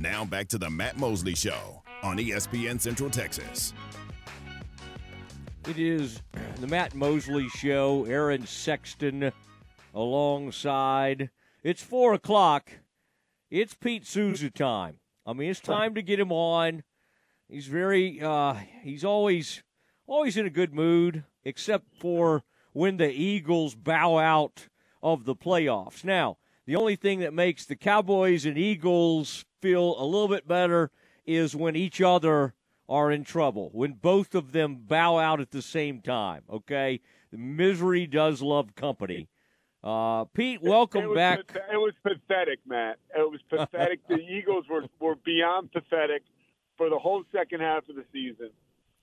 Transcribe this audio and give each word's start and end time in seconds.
Now 0.00 0.24
back 0.24 0.48
to 0.48 0.56
the 0.56 0.70
Matt 0.70 0.96
Mosley 0.96 1.34
Show 1.34 1.82
on 2.02 2.16
ESPN 2.16 2.80
Central 2.80 3.10
Texas. 3.10 3.74
It 5.68 5.78
is 5.78 6.22
the 6.58 6.66
Matt 6.66 6.94
Mosley 6.94 7.50
Show. 7.50 8.06
Aaron 8.08 8.46
Sexton 8.46 9.30
alongside. 9.94 11.28
It's 11.62 11.82
four 11.82 12.14
o'clock. 12.14 12.70
It's 13.50 13.74
Pete 13.74 14.06
Sousa 14.06 14.48
time. 14.48 15.00
I 15.26 15.34
mean, 15.34 15.50
it's 15.50 15.60
time 15.60 15.94
to 15.96 16.02
get 16.02 16.18
him 16.18 16.32
on. 16.32 16.82
He's 17.46 17.66
very. 17.66 18.22
Uh, 18.22 18.54
he's 18.82 19.04
always 19.04 19.62
always 20.06 20.38
in 20.38 20.46
a 20.46 20.50
good 20.50 20.72
mood, 20.72 21.24
except 21.44 21.94
for 21.94 22.42
when 22.72 22.96
the 22.96 23.10
Eagles 23.10 23.74
bow 23.74 24.16
out 24.16 24.68
of 25.02 25.26
the 25.26 25.36
playoffs. 25.36 26.04
Now, 26.04 26.38
the 26.70 26.76
only 26.76 26.94
thing 26.94 27.18
that 27.18 27.34
makes 27.34 27.64
the 27.64 27.74
Cowboys 27.74 28.46
and 28.46 28.56
Eagles 28.56 29.44
feel 29.60 30.00
a 30.00 30.04
little 30.04 30.28
bit 30.28 30.46
better 30.46 30.92
is 31.26 31.56
when 31.56 31.74
each 31.74 32.00
other 32.00 32.54
are 32.88 33.10
in 33.10 33.24
trouble, 33.24 33.70
when 33.72 33.94
both 33.94 34.36
of 34.36 34.52
them 34.52 34.76
bow 34.76 35.18
out 35.18 35.40
at 35.40 35.50
the 35.50 35.62
same 35.62 36.00
time, 36.00 36.44
okay? 36.48 37.00
Misery 37.32 38.06
does 38.06 38.40
love 38.40 38.76
company. 38.76 39.28
Uh, 39.82 40.26
Pete, 40.26 40.62
welcome 40.62 41.06
it 41.06 41.14
back. 41.16 41.40
it 41.72 41.76
was 41.76 41.92
pathetic, 42.04 42.60
Matt. 42.64 42.98
It 43.18 43.28
was 43.28 43.40
pathetic. 43.50 44.06
the 44.06 44.18
Eagles 44.38 44.64
were, 44.70 44.84
were 45.00 45.16
beyond 45.16 45.72
pathetic 45.72 46.22
for 46.76 46.88
the 46.88 47.00
whole 47.00 47.24
second 47.32 47.62
half 47.62 47.88
of 47.88 47.96
the 47.96 48.04
season. 48.12 48.50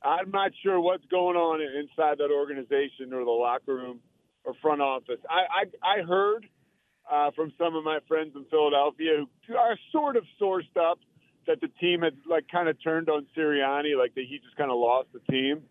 I'm 0.01 0.31
not 0.31 0.51
sure 0.63 0.79
what's 0.79 1.05
going 1.11 1.35
on 1.35 1.59
inside 1.59 2.19
that 2.19 2.31
organization 2.31 3.11
or 3.11 3.25
the 3.25 3.31
locker 3.31 3.75
room 3.75 3.99
or 4.45 4.53
front 4.61 4.81
office. 4.81 5.19
I 5.29 5.65
I, 5.83 5.99
I 5.99 6.03
heard 6.03 6.47
uh, 7.11 7.31
from 7.35 7.53
some 7.57 7.75
of 7.75 7.83
my 7.83 7.99
friends 8.07 8.33
in 8.35 8.45
Philadelphia 8.45 9.25
who 9.47 9.55
are 9.55 9.77
sort 9.91 10.15
of 10.15 10.23
sourced 10.41 10.75
up 10.79 10.99
that 11.47 11.61
the 11.61 11.69
team 11.79 12.01
had 12.01 12.13
like 12.29 12.45
kind 12.51 12.67
of 12.67 12.81
turned 12.83 13.09
on 13.09 13.25
Sirianni, 13.35 13.97
like 13.97 14.13
that 14.15 14.25
he 14.27 14.39
just 14.39 14.55
kind 14.57 14.69
of 14.69 14.77
lost 14.77 15.07
the 15.13 15.19
team. 15.31 15.63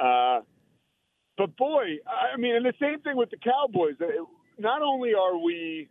Uh, 0.00 0.40
but 1.36 1.56
boy, 1.56 1.98
I 2.06 2.36
mean, 2.38 2.54
and 2.56 2.64
the 2.64 2.72
same 2.80 3.00
thing 3.00 3.16
with 3.16 3.30
the 3.30 3.36
Cowboys. 3.36 3.94
Not 4.58 4.82
only 4.82 5.12
are 5.14 5.36
we 5.36 5.88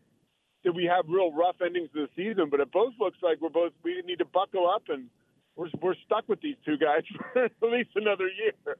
did 0.64 0.76
we 0.76 0.86
have 0.86 1.06
real 1.08 1.32
rough 1.32 1.58
endings 1.64 1.90
to 1.94 2.08
the 2.08 2.10
season, 2.16 2.50
but 2.50 2.60
it 2.60 2.72
both 2.72 2.94
looks 3.00 3.18
like 3.22 3.40
we're 3.42 3.50
both 3.50 3.74
we 3.84 4.02
need 4.06 4.20
to 4.20 4.26
buckle 4.26 4.68
up 4.68 4.84
and 4.90 5.08
we're 5.56 5.70
we're 5.82 5.96
stuck 6.06 6.28
with 6.28 6.42
these 6.42 6.56
two 6.66 6.78
guys 6.78 7.04
for 7.34 7.46
at 7.46 7.52
least 7.62 7.90
another 7.96 8.28
year. 8.28 8.76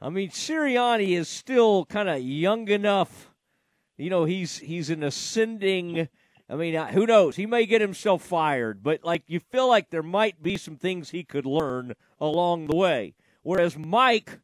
I 0.00 0.08
mean, 0.08 0.30
Sirianni 0.30 1.16
is 1.16 1.28
still 1.28 1.84
kind 1.86 2.08
of 2.08 2.20
young 2.20 2.68
enough. 2.68 3.31
You 3.96 4.10
know, 4.10 4.24
he's 4.24 4.58
he's 4.58 4.90
an 4.90 5.02
ascending 5.02 6.08
I 6.52 6.54
mean, 6.54 6.74
who 6.88 7.06
knows? 7.06 7.36
He 7.36 7.46
may 7.46 7.64
get 7.64 7.80
himself 7.80 8.22
fired, 8.22 8.82
but 8.82 9.02
like 9.02 9.22
you 9.26 9.40
feel 9.40 9.68
like 9.68 9.88
there 9.88 10.02
might 10.02 10.42
be 10.42 10.58
some 10.58 10.76
things 10.76 11.08
he 11.08 11.24
could 11.24 11.46
learn 11.46 11.94
along 12.20 12.66
the 12.66 12.76
way. 12.76 13.14
Whereas 13.42 13.78
Mike, 13.78 14.38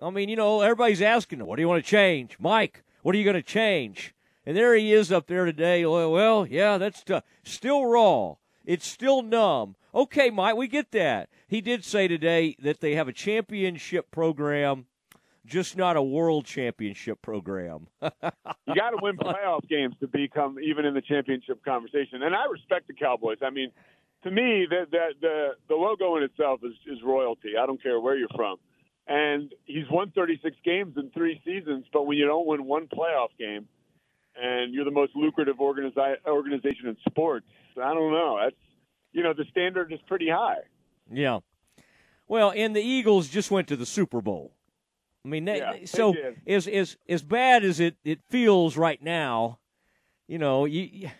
I 0.00 0.08
mean, 0.08 0.30
you 0.30 0.36
know, 0.36 0.62
everybody's 0.62 1.02
asking 1.02 1.40
him, 1.40 1.46
"What 1.46 1.56
do 1.56 1.62
you 1.62 1.68
want 1.68 1.84
to 1.84 1.90
change, 1.90 2.38
Mike? 2.38 2.82
What 3.02 3.14
are 3.14 3.18
you 3.18 3.24
going 3.24 3.34
to 3.34 3.42
change?" 3.42 4.14
And 4.46 4.56
there 4.56 4.74
he 4.74 4.94
is 4.94 5.12
up 5.12 5.26
there 5.26 5.44
today. 5.44 5.84
Well, 5.84 6.46
yeah, 6.46 6.78
that's 6.78 7.04
still 7.44 7.84
raw. 7.84 8.36
It's 8.64 8.86
still 8.86 9.20
numb. 9.20 9.76
Okay, 9.94 10.30
Mike, 10.30 10.56
we 10.56 10.66
get 10.66 10.92
that. 10.92 11.28
He 11.46 11.60
did 11.60 11.84
say 11.84 12.08
today 12.08 12.56
that 12.60 12.80
they 12.80 12.94
have 12.94 13.08
a 13.08 13.12
championship 13.12 14.10
program 14.10 14.86
just 15.46 15.76
not 15.76 15.96
a 15.96 16.02
world 16.02 16.44
championship 16.44 17.22
program. 17.22 17.86
you 18.02 18.10
got 18.74 18.90
to 18.90 18.98
win 19.00 19.16
playoff 19.16 19.66
games 19.68 19.94
to 20.00 20.08
become 20.08 20.58
even 20.60 20.84
in 20.84 20.94
the 20.94 21.00
championship 21.00 21.64
conversation. 21.64 22.22
And 22.22 22.34
I 22.34 22.44
respect 22.46 22.88
the 22.88 22.94
Cowboys. 22.94 23.38
I 23.42 23.50
mean, 23.50 23.72
to 24.24 24.30
me, 24.30 24.66
the 24.68 24.86
the 24.90 25.06
the, 25.20 25.48
the 25.68 25.74
logo 25.74 26.16
in 26.16 26.22
itself 26.22 26.60
is, 26.62 26.74
is 26.86 26.98
royalty. 27.04 27.52
I 27.60 27.66
don't 27.66 27.82
care 27.82 27.98
where 28.00 28.16
you're 28.16 28.28
from. 28.34 28.58
And 29.06 29.52
he's 29.64 29.86
won 29.90 30.12
36 30.12 30.56
games 30.64 30.94
in 30.96 31.10
three 31.10 31.40
seasons, 31.44 31.86
but 31.92 32.06
when 32.06 32.16
you 32.16 32.26
don't 32.26 32.46
win 32.46 32.64
one 32.64 32.86
playoff 32.86 33.30
game, 33.38 33.66
and 34.40 34.72
you're 34.72 34.84
the 34.84 34.92
most 34.92 35.16
lucrative 35.16 35.56
organizi- 35.56 36.24
organization 36.26 36.86
in 36.86 36.96
sports, 37.08 37.46
I 37.76 37.92
don't 37.92 38.12
know. 38.12 38.38
That's 38.42 38.56
you 39.12 39.22
know 39.22 39.32
the 39.32 39.44
standard 39.50 39.92
is 39.92 39.98
pretty 40.06 40.28
high. 40.28 40.60
Yeah. 41.10 41.40
Well, 42.28 42.52
and 42.54 42.76
the 42.76 42.82
Eagles 42.82 43.28
just 43.28 43.50
went 43.50 43.66
to 43.68 43.76
the 43.76 43.86
Super 43.86 44.20
Bowl. 44.20 44.52
I 45.24 45.28
mean, 45.28 45.46
yeah, 45.46 45.74
so 45.84 46.14
as 46.46 46.66
as 46.66 46.96
as 47.08 47.22
bad 47.22 47.64
as 47.64 47.78
it 47.78 47.96
it 48.04 48.20
feels 48.30 48.76
right 48.76 49.02
now, 49.02 49.58
you 50.26 50.38
know, 50.38 50.64
you, 50.64 51.10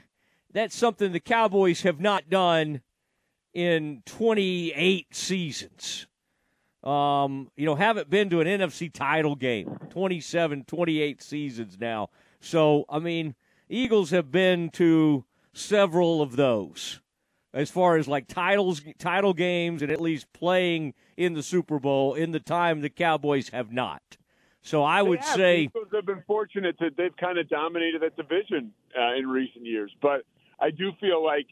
that's 0.53 0.75
something 0.75 1.13
the 1.13 1.21
Cowboys 1.21 1.83
have 1.83 2.01
not 2.01 2.31
done 2.31 2.81
in 3.53 4.03
28 4.07 5.15
seasons. 5.15 6.07
Um, 6.83 7.51
you 7.57 7.67
know, 7.67 7.75
haven't 7.75 8.09
been 8.09 8.31
to 8.31 8.41
an 8.41 8.47
NFC 8.47 8.91
title 8.91 9.37
game 9.37 9.77
27, 9.91 10.65
28 10.65 11.23
seasons 11.23 11.77
now. 11.79 12.09
So, 12.41 12.87
I 12.89 12.99
mean, 13.01 13.35
Eagles 13.69 14.11
have 14.11 14.31
been 14.33 14.71
to 14.71 15.27
several 15.53 16.23
of 16.23 16.37
those 16.37 17.01
as 17.53 17.71
far 17.71 17.97
as 17.97 18.07
like 18.07 18.29
titles, 18.29 18.83
title 18.99 19.35
games, 19.35 19.83
and 19.83 19.91
at 19.91 20.01
least 20.01 20.33
playing 20.33 20.95
in 21.17 21.35
the 21.35 21.43
Super 21.43 21.79
Bowl 21.79 22.15
in 22.15 22.31
the 22.31 22.41
time 22.41 22.81
the 22.81 22.91
Cowboys 22.91 23.49
have 23.51 23.73
not. 23.73 24.03
So 24.63 24.83
I 24.83 25.01
would 25.01 25.25
say 25.25 25.71
have 25.93 26.07
been 26.07 26.23
fortunate 26.27 26.77
that 26.81 26.97
they've 26.97 27.17
kind 27.17 27.39
of 27.39 27.49
dominated 27.49 28.03
that 28.03 28.17
division 28.17 28.73
uh, 28.99 29.15
in 29.15 29.27
recent 29.27 29.65
years. 29.65 29.91
But 30.03 30.25
I 30.59 30.71
do 30.71 30.93
feel 31.01 31.25
like 31.25 31.47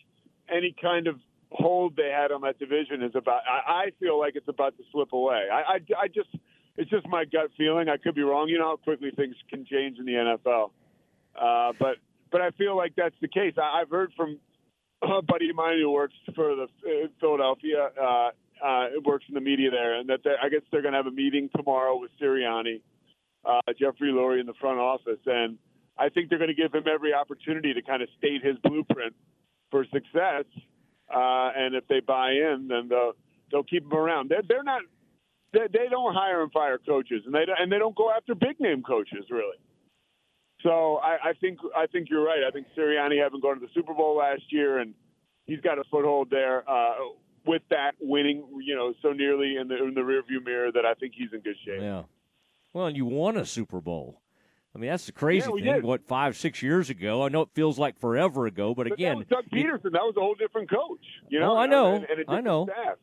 any 0.49 0.75
kind 0.81 1.07
of 1.07 1.17
hold 1.51 1.97
they 1.97 2.11
had 2.15 2.33
on 2.33 2.43
that 2.43 2.59
division 2.59 3.03
is 3.03 3.13
about. 3.15 3.41
I, 3.49 3.73
I 3.73 3.91
feel 3.99 4.19
like 4.19 4.37
it's 4.37 4.49
about 4.49 4.77
to 4.77 4.85
slip 4.93 5.13
away. 5.13 5.49
I, 5.51 5.57
I, 5.57 6.03
I 6.03 6.09
just 6.09 6.29
it's 6.77 6.91
just 6.91 7.09
my 7.09 7.25
gut 7.25 7.51
feeling. 7.57 7.89
I 7.89 7.97
could 7.97 8.15
be 8.15 8.23
wrong. 8.23 8.49
You 8.49 8.59
know 8.59 8.69
how 8.69 8.77
quickly 8.77 9.11
things 9.11 9.35
can 9.49 9.65
change 9.65 9.99
in 9.99 10.05
the 10.05 10.13
NFL. 10.13 10.71
Uh, 11.35 11.73
but 11.79 11.97
but 12.31 12.43
I 12.43 12.51
feel 12.53 12.77
like 12.77 12.93
that's 12.95 13.17
the 13.23 13.29
case. 13.29 13.55
I, 13.57 13.81
I've 13.81 13.91
heard 13.91 14.13
from 14.17 14.39
a 15.03 15.23
buddy 15.23 15.51
of 15.51 15.57
mine 15.57 15.79
who 15.81 15.91
works 15.91 16.15
for 16.35 16.55
the 16.55 16.65
uh, 16.65 17.09
Philadelphia, 17.21 17.91
uh, 18.01 18.31
uh, 18.65 18.87
works 19.05 19.25
in 19.29 19.35
the 19.35 19.41
media 19.41 19.71
there, 19.71 19.99
and 19.99 20.09
that 20.09 20.21
I 20.43 20.49
guess 20.49 20.63
they're 20.71 20.83
going 20.83 20.93
to 20.93 20.99
have 20.99 21.07
a 21.07 21.13
meeting 21.13 21.49
tomorrow 21.57 21.99
with 21.99 22.11
Sirianni, 22.21 22.81
uh, 23.45 23.61
Jeffrey 23.79 24.11
Lurie 24.11 24.41
in 24.41 24.47
the 24.47 24.55
front 24.55 24.79
office, 24.79 25.21
and 25.27 25.59
I 25.97 26.09
think 26.09 26.29
they're 26.29 26.39
going 26.39 26.55
to 26.55 26.61
give 26.61 26.75
him 26.75 26.85
every 26.93 27.15
opportunity 27.15 27.75
to 27.75 27.83
kind 27.83 28.03
of 28.03 28.09
state 28.19 28.45
his 28.45 28.57
blueprint 28.63 29.15
for 29.71 29.85
success. 29.85 30.45
Uh, 31.13 31.51
and 31.57 31.75
if 31.75 31.87
they 31.89 32.01
buy 32.01 32.31
in, 32.31 32.67
then 32.69 32.89
they'll 32.89 33.13
they'll 33.51 33.65
keep 33.65 33.85
him 33.85 33.95
around. 33.95 34.29
They're 34.29 34.43
they're 34.47 34.63
not 34.63 34.83
they, 35.53 35.67
they 35.73 35.89
don't 35.91 36.15
hire 36.15 36.43
and 36.43 36.53
fire 36.53 36.79
coaches, 36.79 37.23
and 37.25 37.35
they 37.35 37.47
don't, 37.47 37.59
and 37.59 37.73
they 37.73 37.79
don't 37.79 37.97
go 37.97 38.11
after 38.11 38.35
big 38.35 38.61
name 38.61 38.83
coaches 38.83 39.25
really. 39.31 39.57
So 40.63 40.97
I, 40.97 41.31
I 41.31 41.33
think 41.41 41.59
I 41.77 41.87
think 41.87 42.11
you're 42.11 42.25
right. 42.25 42.41
I 42.47 42.51
think 42.51 42.67
Sirianni 42.77 43.23
having 43.23 43.41
gone 43.41 43.61
to 43.61 43.61
the 43.61 43.73
Super 43.75 43.95
Bowl 43.95 44.17
last 44.17 44.43
year, 44.51 44.79
and 44.79 44.95
he's 45.47 45.61
got 45.61 45.79
a 45.79 45.85
foothold 45.91 46.31
there. 46.31 46.69
Uh, 46.69 46.95
with 47.47 47.63
that 47.71 47.93
winning, 48.01 48.45
you 48.63 48.75
know, 48.75 48.93
so 49.01 49.13
nearly 49.13 49.57
in 49.57 49.69
the 49.69 49.83
in 49.83 49.95
the 49.95 50.01
rearview 50.01 50.45
mirror 50.45 50.71
that 50.73 50.85
I 50.85 50.95
think 50.95 51.15
he's 51.17 51.33
in 51.33 51.41
good 51.41 51.57
shape. 51.65 51.81
Yeah. 51.81 52.03
Well, 52.73 52.87
and 52.87 52.97
you 52.97 53.07
won 53.07 53.37
a 53.37 53.47
Super 53.47 53.81
Bowl. 53.81 54.21
I 54.75 54.79
mean, 54.79 54.91
that's 54.91 55.07
the 55.07 55.13
crazy 55.13 55.51
yeah, 55.57 55.75
thing. 55.75 55.83
What 55.83 56.07
five, 56.07 56.37
six 56.37 56.63
years 56.63 56.91
ago? 56.91 57.25
I 57.25 57.29
know 57.31 57.43
it 57.43 57.49
feels 57.55 57.79
like 57.79 57.99
forever 57.99 58.47
ago, 58.47 58.75
but, 58.75 58.85
but 58.85 58.93
again, 58.93 59.25
Doug 59.29 59.45
Pederson. 59.53 59.93
That 59.93 60.03
was 60.03 60.15
a 60.17 60.21
whole 60.21 60.35
different 60.35 60.71
coach. 60.71 61.01
You 61.29 61.41
know, 61.41 61.53
oh, 61.53 61.57
I 61.57 61.67
know, 61.67 61.95
and, 61.95 62.05
and 62.05 62.25
I 62.29 62.41
know. 62.41 62.67
Staff. 62.67 62.97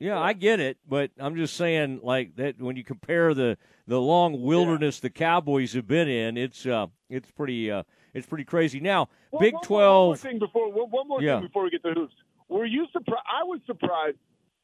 Yeah, 0.00 0.18
I 0.20 0.32
get 0.32 0.60
it, 0.60 0.78
but 0.88 1.10
I'm 1.18 1.34
just 1.34 1.56
saying, 1.56 2.00
like 2.04 2.36
that 2.36 2.60
when 2.60 2.76
you 2.76 2.84
compare 2.84 3.34
the 3.34 3.58
the 3.88 4.00
long 4.00 4.42
wilderness 4.42 4.98
yeah. 4.98 5.08
the 5.08 5.10
Cowboys 5.10 5.72
have 5.72 5.88
been 5.88 6.08
in, 6.08 6.36
it's 6.36 6.64
uh, 6.66 6.86
it's 7.10 7.30
pretty 7.32 7.70
uh, 7.70 7.82
it's 8.14 8.26
pretty 8.26 8.44
crazy. 8.44 8.78
Now, 8.78 9.08
well, 9.32 9.40
Big 9.40 9.54
one 9.54 9.62
Twelve. 9.64 10.08
One 10.08 10.08
more 10.08 10.16
thing 10.16 10.38
before 10.38 10.72
one, 10.72 11.08
more 11.08 11.20
yeah. 11.20 11.38
thing 11.38 11.48
before 11.48 11.64
we 11.64 11.70
get 11.70 11.82
to 11.82 11.94
hoops. 11.94 12.14
Were 12.48 12.64
you 12.64 12.86
surprised? 12.92 13.26
I 13.26 13.42
was 13.42 13.60
surprised 13.66 14.18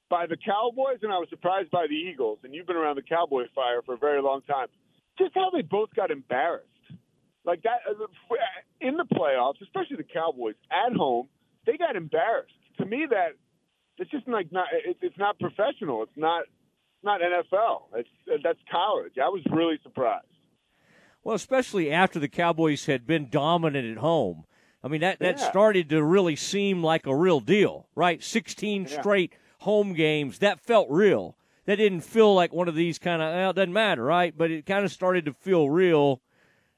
by 0.09 0.27
the 0.27 0.37
Cowboys, 0.37 0.99
and 1.03 1.13
I 1.13 1.19
was 1.19 1.29
surprised 1.31 1.71
by 1.71 1.87
the 1.89 1.97
Eagles. 1.97 2.39
And 2.45 2.55
you've 2.55 2.67
been 2.67 2.77
around 2.77 2.97
the 2.97 3.03
Cowboy 3.03 3.45
fire 3.55 3.83
for 3.85 3.95
a 3.95 3.99
very 3.99 4.23
long 4.23 4.43
time. 4.43 4.69
Just 5.19 5.35
how 5.35 5.51
they 5.51 5.63
both 5.63 5.89
got 5.97 6.13
embarrassed, 6.13 6.69
like 7.45 7.63
that 7.63 7.81
uh, 7.91 8.07
in 8.81 8.97
the 8.97 9.05
playoffs, 9.05 9.61
especially 9.63 9.97
the 9.97 10.05
Cowboys 10.05 10.55
at 10.71 10.93
home. 10.93 11.29
They 11.67 11.77
got 11.77 11.97
embarrassed. 11.97 12.53
To 12.79 12.85
me, 12.85 13.07
that 13.11 13.35
it's 13.99 14.11
just 14.11 14.27
like 14.29 14.51
not 14.53 14.67
it's 14.73 15.19
not 15.19 15.39
professional. 15.39 16.03
It's 16.03 16.17
not 16.17 16.45
not 17.03 17.21
NFL. 17.21 17.83
It's 17.95 18.09
that's 18.43 18.59
college. 18.71 19.15
I 19.23 19.29
was 19.29 19.43
really 19.51 19.79
surprised. 19.83 20.27
Well, 21.23 21.35
especially 21.35 21.91
after 21.91 22.19
the 22.19 22.29
Cowboys 22.29 22.87
had 22.87 23.07
been 23.07 23.29
dominant 23.31 23.91
at 23.91 23.99
home. 23.99 24.45
I 24.83 24.89
mean 24.89 25.01
that 25.01 25.19
that 25.21 25.39
yeah. 25.39 25.49
started 25.49 25.89
to 25.91 26.03
really 26.03 26.37
seem 26.37 26.83
like 26.83 27.07
a 27.07 27.17
real 27.17 27.41
deal, 27.41 27.89
right? 27.95 28.23
16 28.23 28.83
yeah. 28.83 29.01
straight 29.01 29.35
home 29.61 29.95
games. 29.95 30.39
That 30.41 30.61
felt 30.61 30.89
real. 30.91 31.37
That 31.67 31.77
didn't 31.77 32.03
feel 32.03 32.35
like 32.35 32.53
one 32.53 32.69
of 32.69 32.75
these 32.75 32.99
kind 32.99 33.23
of 33.23 33.33
well, 33.33 33.51
it 33.51 33.57
doesn't 33.57 33.73
matter, 33.73 34.05
right? 34.05 34.37
But 34.37 34.51
it 34.51 34.67
kind 34.67 34.85
of 34.85 34.93
started 34.93 35.25
to 35.25 35.33
feel 35.33 35.71
real. 35.71 36.21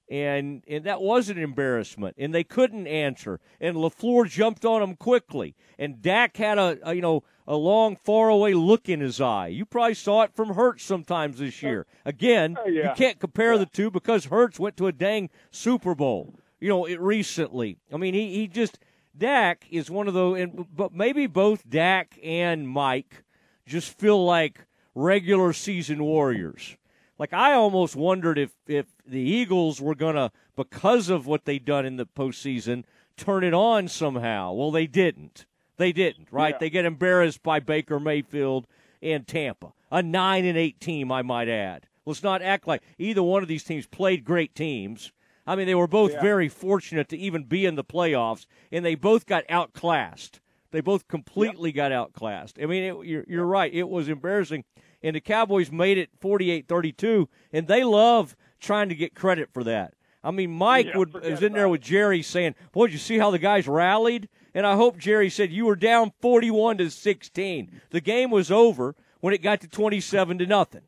And 0.08 0.62
and 0.68 0.84
that 0.84 1.02
was 1.02 1.28
an 1.28 1.38
embarrassment, 1.38 2.14
and 2.16 2.32
they 2.32 2.44
couldn't 2.44 2.86
answer. 2.86 3.40
And 3.60 3.76
LaFleur 3.76 4.28
jumped 4.28 4.64
on 4.64 4.80
them 4.80 4.94
quickly, 4.94 5.56
and 5.80 6.00
Dak 6.00 6.36
had 6.36 6.58
a, 6.58 6.78
a 6.84 6.94
you 6.94 7.02
know 7.02 7.24
a 7.46 7.56
long, 7.56 7.96
faraway 7.96 8.52
look 8.54 8.88
in 8.88 9.00
his 9.00 9.20
eye. 9.20 9.48
You 9.48 9.64
probably 9.64 9.94
saw 9.94 10.22
it 10.22 10.34
from 10.34 10.54
Hurts 10.54 10.84
sometimes 10.84 11.38
this 11.38 11.62
year. 11.62 11.86
Again, 12.04 12.56
uh, 12.56 12.68
yeah. 12.68 12.90
you 12.90 12.94
can't 12.96 13.20
compare 13.20 13.52
yeah. 13.52 13.58
the 13.58 13.66
two 13.66 13.90
because 13.90 14.26
Hurts 14.26 14.58
went 14.58 14.76
to 14.78 14.86
a 14.86 14.92
dang 14.92 15.30
Super 15.50 15.94
Bowl. 15.94 16.34
You 16.60 16.68
know, 16.68 16.84
it 16.86 17.00
recently. 17.00 17.78
I 17.92 17.96
mean, 17.96 18.14
he 18.14 18.34
he 18.34 18.48
just 18.48 18.78
Dak 19.16 19.66
is 19.70 19.90
one 19.90 20.08
of 20.08 20.14
those, 20.14 20.40
and 20.40 20.66
but 20.74 20.92
maybe 20.92 21.26
both 21.26 21.68
Dak 21.68 22.18
and 22.22 22.68
Mike 22.68 23.24
just 23.66 23.98
feel 23.98 24.24
like 24.24 24.66
regular 24.94 25.52
season 25.52 26.02
warriors. 26.02 26.76
Like 27.18 27.32
I 27.32 27.52
almost 27.54 27.96
wondered 27.96 28.38
if 28.38 28.52
if 28.66 28.86
the 29.06 29.20
Eagles 29.20 29.80
were 29.80 29.94
gonna, 29.94 30.32
because 30.54 31.08
of 31.08 31.26
what 31.26 31.44
they 31.44 31.58
done 31.58 31.86
in 31.86 31.96
the 31.96 32.06
postseason, 32.06 32.84
turn 33.16 33.42
it 33.44 33.54
on 33.54 33.88
somehow. 33.88 34.52
Well, 34.52 34.70
they 34.70 34.86
didn't. 34.86 35.46
They 35.78 35.92
didn't. 35.92 36.28
Right? 36.30 36.54
Yeah. 36.54 36.58
They 36.58 36.70
get 36.70 36.84
embarrassed 36.84 37.42
by 37.42 37.60
Baker 37.60 37.98
Mayfield 37.98 38.66
and 39.02 39.26
Tampa, 39.26 39.72
a 39.90 40.02
nine 40.02 40.44
and 40.44 40.56
eight 40.58 40.80
team, 40.80 41.10
I 41.12 41.22
might 41.22 41.48
add. 41.48 41.86
Let's 42.04 42.22
not 42.22 42.42
act 42.42 42.66
like 42.66 42.82
either 42.98 43.22
one 43.22 43.42
of 43.42 43.48
these 43.48 43.64
teams 43.64 43.86
played 43.86 44.24
great 44.24 44.54
teams. 44.54 45.12
I 45.46 45.54
mean, 45.54 45.66
they 45.66 45.74
were 45.74 45.86
both 45.86 46.12
Yeah. 46.12 46.22
very 46.22 46.48
fortunate 46.48 47.08
to 47.10 47.16
even 47.18 47.44
be 47.44 47.66
in 47.66 47.76
the 47.76 47.84
playoffs, 47.84 48.46
and 48.72 48.84
they 48.84 48.94
both 48.94 49.26
got 49.26 49.44
outclassed. 49.48 50.40
They 50.72 50.80
both 50.80 51.08
completely 51.08 51.72
got 51.72 51.92
outclassed. 51.92 52.58
I 52.60 52.66
mean, 52.66 52.82
it, 52.82 53.06
you're, 53.06 53.24
you're 53.28 53.46
right. 53.46 53.72
It 53.72 53.88
was 53.88 54.08
embarrassing. 54.08 54.64
And 55.06 55.16
the 55.16 55.20
Cowboys 55.20 55.70
made 55.70 55.98
it 55.98 56.10
48 56.20 56.66
32, 56.66 57.28
and 57.52 57.68
they 57.68 57.84
love 57.84 58.36
trying 58.60 58.88
to 58.88 58.94
get 58.94 59.14
credit 59.14 59.48
for 59.52 59.62
that. 59.64 59.94
I 60.24 60.30
mean, 60.30 60.50
Mike 60.50 60.86
Yeah, 60.86 60.98
would, 60.98 61.14
was 61.14 61.42
in 61.42 61.52
there 61.52 61.68
with 61.68 61.80
Jerry 61.80 62.22
saying, 62.22 62.54
Boy, 62.72 62.86
did 62.86 62.94
you 62.94 62.98
see 62.98 63.18
how 63.18 63.30
the 63.30 63.38
guys 63.38 63.68
rallied? 63.68 64.28
And 64.54 64.66
I 64.66 64.74
hope 64.74 64.98
Jerry 64.98 65.30
said, 65.30 65.52
You 65.52 65.66
were 65.66 65.76
down 65.76 66.12
41 66.20 66.78
to 66.78 66.90
16. 66.90 67.80
The 67.90 68.00
game 68.00 68.30
was 68.30 68.50
over 68.50 68.96
when 69.20 69.34
it 69.34 69.42
got 69.42 69.60
to 69.60 69.68
27 69.68 70.38
to 70.38 70.46
nothing 70.46 70.82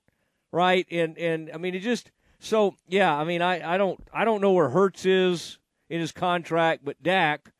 right? 0.53 0.87
And 0.91 1.17
and 1.19 1.51
I 1.53 1.59
mean 1.59 1.75
it 1.75 1.81
just 1.81 2.11
so 2.39 2.75
yeah. 2.89 3.15
I 3.15 3.25
mean 3.25 3.43
I, 3.43 3.75
I 3.75 3.79
don't 3.79 4.01
I 4.13 4.25
don't 4.25 4.41
know 4.41 4.53
where 4.53 4.71
Hurts 4.71 5.07
is 5.07 5.59
in 5.89 6.01
his 6.01 6.13
contract, 6.13 6.85
but 6.85 7.03
Dak, 7.03 7.53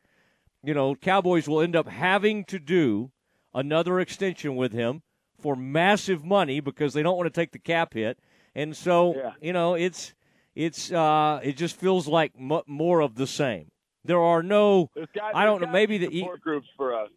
you 0.63 0.73
know, 0.73 0.95
Cowboys 0.95 1.47
will 1.47 1.61
end 1.61 1.75
up 1.75 1.87
having 1.87 2.45
to 2.45 2.59
do 2.59 3.11
another 3.53 3.99
extension 3.99 4.55
with 4.55 4.71
him 4.71 5.01
for 5.39 5.55
massive 5.55 6.23
money 6.23 6.59
because 6.59 6.93
they 6.93 7.03
don't 7.03 7.17
want 7.17 7.27
to 7.33 7.39
take 7.41 7.51
the 7.51 7.59
cap 7.59 7.93
hit, 7.93 8.19
and 8.55 8.75
so 8.75 9.15
Yeah. 9.15 9.31
you 9.41 9.53
know 9.53 9.73
it's 9.75 10.13
it's 10.55 10.91
uh 10.91 11.39
it 11.43 11.57
just 11.57 11.75
feels 11.75 12.07
like 12.07 12.33
m- 12.39 12.61
more 12.67 13.01
of 13.01 13.15
the 13.15 13.27
same. 13.27 13.71
There 14.05 14.19
are 14.21 14.41
no 14.43 14.89
got- 15.13 15.35
I 15.35 15.45
don't 15.45 15.61
know, 15.61 15.67
maybe 15.71 15.97
be 15.97 16.05
the 16.07 16.15
E- 16.17 16.19
support 16.21 16.41
groups 16.41 16.67
for 16.77 16.93
us. 16.95 17.09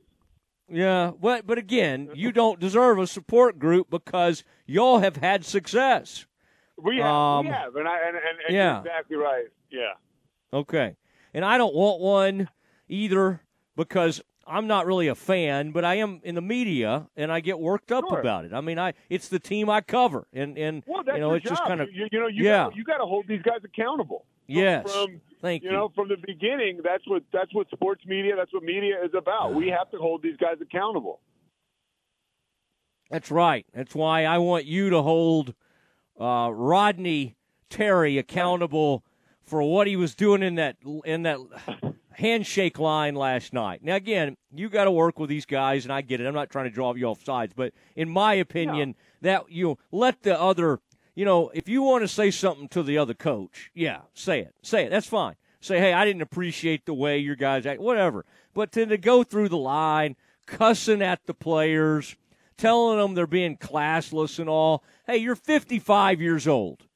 yeah, 0.69 1.11
but 1.21 1.47
but 1.47 1.59
again, 1.59 2.11
you 2.15 2.33
don't 2.33 2.59
deserve 2.61 2.99
a 2.99 3.07
support 3.07 3.59
group 3.59 3.89
because 3.91 4.45
y'all 4.67 4.99
have 4.99 5.17
had 5.17 5.45
success. 5.45 6.27
We 6.79 6.97
have, 6.99 7.07
Um, 7.07 7.47
we 7.47 7.53
have, 7.53 7.77
and 7.77 7.87
I 7.89 7.99
and, 8.09 8.17
and, 8.17 8.27
and 8.49 8.55
yeah. 8.55 8.71
you're 8.73 8.81
exactly 8.81 9.17
right. 9.17 9.45
Yeah. 9.71 9.93
Okay. 10.53 10.97
And 11.35 11.45
I 11.45 11.57
don't 11.57 11.75
want 11.75 12.01
one 12.01 12.49
either 12.89 13.41
because 13.77 14.21
I'm 14.47 14.67
not 14.67 14.87
really 14.87 15.09
a 15.09 15.15
fan, 15.15 15.71
but 15.73 15.85
I 15.85 15.97
am 15.97 16.21
in 16.25 16.35
the 16.35 16.41
media 16.43 17.09
and 17.17 17.31
I 17.33 17.41
get 17.41 17.59
worked 17.61 17.93
up 17.93 18.05
Sure. 18.09 18.19
about 18.21 18.45
it. 18.45 18.53
I 18.53 18.61
mean, 18.61 18.79
I 18.79 18.95
it's 19.09 19.29
the 19.29 19.39
team 19.39 19.71
I 19.71 19.81
cover 19.81 20.27
and 20.33 20.59
and 20.59 20.83
Well, 20.87 21.03
that's 21.05 21.17
you 21.17 21.21
know, 21.21 21.35
it's 21.35 21.45
job. 21.45 21.53
just 21.59 21.65
kind 21.69 21.81
of 21.81 21.93
you, 21.93 22.09
you 22.11 22.21
know 22.21 22.27
you 22.27 22.45
yeah. 22.45 22.65
gotta, 22.65 22.77
you 22.77 22.85
got 22.85 22.99
to 22.99 23.07
hold 23.07 23.27
these 23.29 23.43
guys 23.43 23.61
accountable. 23.65 24.25
Yes. 24.47 24.93
From 24.93 25.21
Thank 25.41 25.63
you 25.63 25.71
you. 25.71 25.77
know 25.77 25.91
from 25.95 26.09
the 26.09 26.17
beginning, 26.27 26.81
that's 26.83 27.07
what 27.09 27.23
that's 27.33 27.53
what 27.55 27.69
sports 27.71 28.05
media, 28.07 28.35
that's 28.37 28.53
what 28.53 28.63
media 28.63 28.97
is 29.05 29.11
about. 29.17 29.55
We 29.55 29.69
have 29.69 29.91
to 29.93 29.99
hold 29.99 30.23
these 30.23 30.37
guys 30.37 30.57
accountable. 30.61 31.21
That's 33.11 33.31
right. 33.31 33.67
That's 33.75 33.95
why 33.95 34.25
I 34.25 34.39
want 34.39 34.65
you 34.65 34.91
to 34.91 35.03
hold 35.03 35.55
uh, 36.19 36.51
Rodney 36.53 37.37
Terry 37.69 38.19
accountable 38.19 39.05
for 39.45 39.63
what 39.63 39.87
he 39.87 39.97
was 39.97 40.15
doing 40.15 40.43
in 40.43 40.57
that 40.57 40.77
in 41.05 41.23
that 41.23 41.39
handshake 42.15 42.79
line 42.79 43.15
last 43.15 43.53
night. 43.53 43.83
Now, 43.83 43.97
again, 43.97 44.37
you 44.55 44.69
got 44.69 44.85
to 44.85 44.91
work 44.91 45.19
with 45.19 45.31
these 45.31 45.47
guys, 45.47 45.85
and 45.85 45.93
I 45.93 46.03
get 46.03 46.21
it. 46.21 46.27
I'm 46.27 46.35
not 46.35 46.51
trying 46.51 46.67
to 46.67 46.71
draw 46.71 46.95
you 46.95 47.07
off 47.07 47.25
sides, 47.25 47.53
but 47.57 47.73
in 47.97 48.09
my 48.09 48.35
opinion, 48.35 48.95
that 49.21 49.51
you 49.51 49.79
let 49.91 50.23
the 50.23 50.39
other, 50.39 50.81
you 51.15 51.25
know, 51.25 51.51
if 51.55 51.69
you 51.69 51.83
want 51.83 52.03
to 52.03 52.09
say 52.09 52.31
something 52.31 52.69
to 52.69 52.83
the 52.83 52.99
other 52.99 53.15
coach, 53.15 53.71
yeah, 53.75 54.03
say 54.15 54.41
it, 54.41 54.55
say 54.63 54.85
it. 54.85 54.91
That's 54.91 55.07
fine. 55.07 55.37
Say, 55.61 55.79
hey, 55.79 55.93
I 55.93 56.05
didn't 56.05 56.23
appreciate 56.23 56.87
the 56.87 56.95
way 56.95 57.19
your 57.19 57.37
guys 57.37 57.67
act, 57.67 57.81
whatever. 57.81 58.25
But 58.53 58.73
then 58.73 58.89
to 58.89 58.99
go 58.99 59.23
through 59.23 59.49
the 59.49 59.57
line, 59.57 60.17
cussing 60.47 61.03
at 61.03 61.25
the 61.27 61.35
players, 61.35 62.17
telling 62.57 62.99
them 62.99 63.15
they're 63.15 63.27
being 63.27 63.57
classless 63.57 64.39
and 64.39 64.49
all. 64.49 64.83
Hey, 65.07 65.19
you're 65.19 65.37
55 65.37 66.21
years 66.21 66.49
old. 66.49 66.87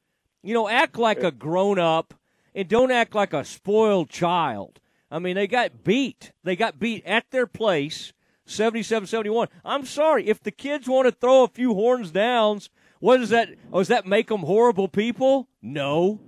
You 0.42 0.54
know, 0.54 0.68
act 0.68 0.98
like 0.98 1.22
a 1.22 1.30
grown 1.30 1.78
up 1.78 2.14
and 2.56 2.66
don't 2.68 2.90
act 2.90 3.14
like 3.14 3.34
a 3.34 3.44
spoiled 3.44 4.08
child. 4.08 4.80
I 5.10 5.18
mean, 5.18 5.36
they 5.36 5.46
got 5.46 5.84
beat. 5.84 6.32
They 6.42 6.56
got 6.56 6.78
beat 6.78 7.04
at 7.04 7.30
their 7.30 7.46
place, 7.46 8.14
77 8.46 9.06
71. 9.06 9.48
I'm 9.64 9.84
sorry. 9.84 10.26
If 10.26 10.42
the 10.42 10.50
kids 10.50 10.88
want 10.88 11.06
to 11.06 11.12
throw 11.12 11.44
a 11.44 11.48
few 11.48 11.74
horns 11.74 12.10
downs, 12.10 12.70
what 12.98 13.18
does 13.18 13.28
that, 13.28 13.50
oh, 13.72 13.78
does 13.78 13.88
that 13.88 14.06
make 14.06 14.28
them 14.28 14.40
horrible 14.40 14.88
people? 14.88 15.48
No. 15.60 16.18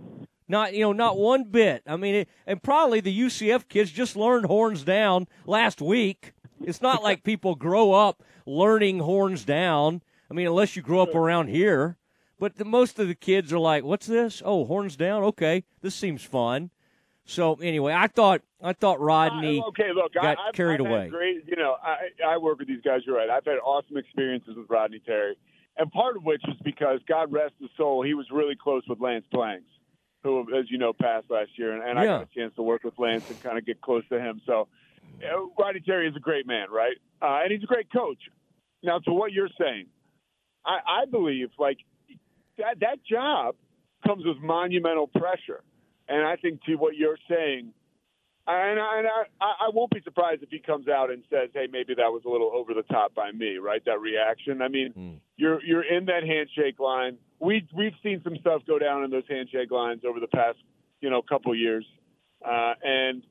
Not, 0.46 0.74
you 0.74 0.80
know, 0.80 0.92
not 0.92 1.16
one 1.16 1.44
bit. 1.44 1.82
I 1.86 1.96
mean, 1.96 2.14
it, 2.14 2.28
and 2.46 2.62
probably 2.62 3.00
the 3.00 3.20
UCF 3.20 3.68
kids 3.68 3.90
just 3.90 4.14
learned 4.14 4.46
horns 4.46 4.84
down 4.84 5.28
last 5.46 5.80
week. 5.80 6.34
It's 6.62 6.82
not 6.82 7.02
like 7.02 7.22
people 7.24 7.54
grow 7.54 7.92
up 7.92 8.22
learning 8.46 9.00
horns 9.00 9.44
down. 9.44 10.02
I 10.30 10.34
mean, 10.34 10.46
unless 10.46 10.76
you 10.76 10.82
grow 10.82 11.00
up 11.00 11.14
around 11.14 11.48
here. 11.48 11.96
But 12.38 12.56
the, 12.56 12.64
most 12.64 12.98
of 12.98 13.08
the 13.08 13.14
kids 13.14 13.52
are 13.52 13.58
like, 13.58 13.84
"What's 13.84 14.06
this? 14.06 14.42
Oh, 14.44 14.64
horns 14.64 14.96
down. 14.96 15.22
Okay, 15.24 15.64
this 15.82 15.94
seems 15.94 16.22
fun." 16.22 16.70
So 17.24 17.54
anyway, 17.56 17.92
I 17.92 18.06
thought 18.06 18.42
I 18.62 18.72
thought 18.72 19.00
Rodney. 19.00 19.60
I- 19.60 19.68
okay, 19.68 19.92
look, 19.94 20.14
got 20.14 20.24
I, 20.38 20.48
I've, 20.48 20.54
carried 20.54 20.80
I've 20.80 20.86
away. 20.86 21.08
Great, 21.08 21.44
you 21.46 21.56
know, 21.56 21.76
I, 21.82 21.96
I 22.26 22.38
work 22.38 22.58
with 22.60 22.68
these 22.68 22.80
guys. 22.82 23.00
You're 23.04 23.16
right. 23.16 23.28
I've 23.28 23.44
had 23.44 23.58
awesome 23.62 23.96
experiences 23.96 24.54
with 24.56 24.70
Rodney 24.70 25.00
Terry, 25.04 25.36
and 25.76 25.90
part 25.92 26.16
of 26.16 26.24
which 26.24 26.42
is 26.48 26.56
because 26.64 27.00
God 27.08 27.30
rest 27.32 27.54
his 27.60 27.70
soul, 27.76 28.02
he 28.02 28.14
was 28.14 28.26
really 28.32 28.56
close 28.56 28.82
with 28.88 29.00
Lance 29.00 29.26
Blanks, 29.30 29.66
who, 30.22 30.40
as 30.58 30.70
you 30.70 30.78
know, 30.78 30.92
passed 30.92 31.30
last 31.30 31.50
year, 31.56 31.72
and, 31.74 31.82
and 31.86 31.98
I 31.98 32.04
Yeah. 32.04 32.18
got 32.18 32.28
a 32.32 32.34
chance 32.34 32.54
to 32.56 32.62
work 32.62 32.82
with 32.84 32.94
Lance 32.98 33.28
and 33.28 33.42
kind 33.42 33.58
of 33.58 33.66
get 33.66 33.80
close 33.82 34.04
to 34.10 34.18
him. 34.18 34.40
So, 34.46 34.68
know, 35.20 35.50
Rodney 35.58 35.80
Terry 35.80 36.08
is 36.08 36.16
a 36.16 36.20
great 36.20 36.46
man, 36.46 36.68
right? 36.70 36.96
Uh, 37.20 37.40
and 37.42 37.52
he's 37.52 37.62
a 37.62 37.66
great 37.66 37.92
coach. 37.92 38.18
Now, 38.82 39.00
to 39.00 39.12
what 39.12 39.32
you're 39.32 39.50
saying, 39.60 39.86
I, 40.64 41.02
I 41.02 41.04
believe 41.04 41.48
like 41.58 41.78
that 42.58 42.80
that 42.80 42.98
job 43.08 43.56
comes 44.06 44.24
with 44.24 44.38
monumental 44.38 45.06
pressure, 45.06 45.62
and 46.08 46.24
I 46.26 46.36
think 46.36 46.62
to 46.64 46.74
what 46.76 46.96
you're 46.96 47.18
saying, 47.28 47.72
and, 48.46 48.80
I, 48.80 48.98
and 48.98 49.06
I, 49.40 49.66
I 49.66 49.70
won't 49.74 49.90
be 49.90 50.00
surprised 50.02 50.42
if 50.42 50.48
he 50.50 50.58
comes 50.58 50.88
out 50.88 51.10
and 51.10 51.22
says, 51.30 51.50
"Hey, 51.52 51.66
maybe 51.70 51.94
that 51.94 52.10
was 52.10 52.22
a 52.26 52.28
little 52.30 52.50
over 52.54 52.72
the 52.74 52.82
top 52.84 53.14
by 53.14 53.30
me." 53.32 53.56
Right? 53.58 53.84
That 53.84 54.00
reaction. 54.00 54.62
I 54.62 54.68
mean, 54.68 54.92
Mm. 54.96 55.20
you're 55.36 55.62
you're 55.64 55.82
in 55.84 56.06
that 56.06 56.22
handshake 56.24 56.78
line. 56.80 57.18
We 57.40 57.66
we've 57.76 57.92
seen 58.02 58.20
some 58.24 58.36
stuff 58.40 58.62
go 58.66 58.78
down 58.78 59.04
in 59.04 59.10
those 59.10 59.24
handshake 59.28 59.70
lines 59.70 60.02
over 60.06 60.20
the 60.20 60.28
past 60.28 60.58
you 61.00 61.10
know 61.10 61.22
couple 61.22 61.54
years, 61.54 61.86
uh, 62.44 62.74
and 62.82 63.22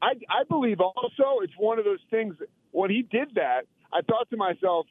I 0.00 0.12
I 0.28 0.44
believe 0.48 0.80
also 0.80 1.40
it's 1.42 1.52
one 1.58 1.78
of 1.78 1.84
those 1.84 2.00
things. 2.10 2.34
When 2.70 2.90
he 2.90 3.02
did 3.02 3.34
that, 3.36 3.66
I 3.92 4.00
thought 4.02 4.28
to 4.30 4.36
myself, 4.36 4.86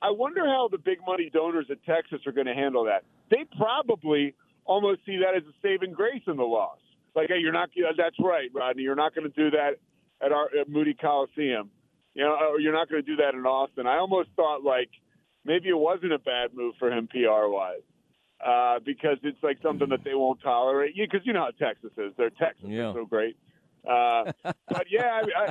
I 0.00 0.10
wonder 0.10 0.46
how 0.46 0.68
the 0.70 0.78
big 0.78 0.98
money 1.06 1.30
donors 1.32 1.66
at 1.70 1.84
Texas 1.84 2.20
are 2.26 2.32
going 2.32 2.46
to 2.46 2.54
handle 2.54 2.84
that. 2.84 3.04
They 3.30 3.44
probably 3.56 4.34
almost 4.64 5.00
see 5.04 5.18
that 5.18 5.34
as 5.36 5.42
a 5.42 5.54
saving 5.62 5.92
grace 5.92 6.22
in 6.26 6.36
the 6.36 6.44
loss. 6.44 6.78
Like, 7.14 7.28
hey, 7.28 7.38
you're 7.38 7.52
not. 7.52 7.70
That's 7.96 8.16
right, 8.20 8.48
Rodney. 8.54 8.82
You're 8.82 8.94
not 8.94 9.14
going 9.14 9.30
to 9.30 9.34
do 9.34 9.50
that 9.56 9.78
at 10.24 10.32
our 10.32 10.48
at 10.58 10.68
Moody 10.68 10.94
Coliseum. 10.94 11.70
You 12.14 12.24
know, 12.24 12.36
or 12.52 12.60
you're 12.60 12.72
not 12.72 12.88
going 12.88 13.02
to 13.02 13.06
do 13.06 13.16
that 13.16 13.34
in 13.34 13.44
Austin. 13.44 13.86
I 13.86 13.98
almost 13.98 14.30
thought 14.36 14.62
like 14.62 14.90
maybe 15.44 15.68
it 15.68 15.78
wasn't 15.78 16.12
a 16.12 16.18
bad 16.18 16.54
move 16.54 16.74
for 16.78 16.90
him 16.90 17.08
PR 17.08 17.48
wise. 17.48 17.80
Uh, 18.44 18.78
because 18.84 19.18
it's 19.24 19.42
like 19.42 19.58
something 19.62 19.88
that 19.88 20.04
they 20.04 20.14
won't 20.14 20.40
tolerate. 20.40 20.92
Yeah, 20.94 21.06
because 21.10 21.26
you 21.26 21.32
know 21.32 21.40
how 21.40 21.66
Texas 21.66 21.90
is. 21.96 22.12
They're 22.16 22.30
Texas. 22.30 22.66
Yeah. 22.68 22.92
They're 22.92 23.02
so 23.02 23.06
great. 23.06 23.36
Uh, 23.88 24.32
but 24.68 24.86
yeah, 24.90 25.22
I, 25.22 25.42
I, 25.42 25.50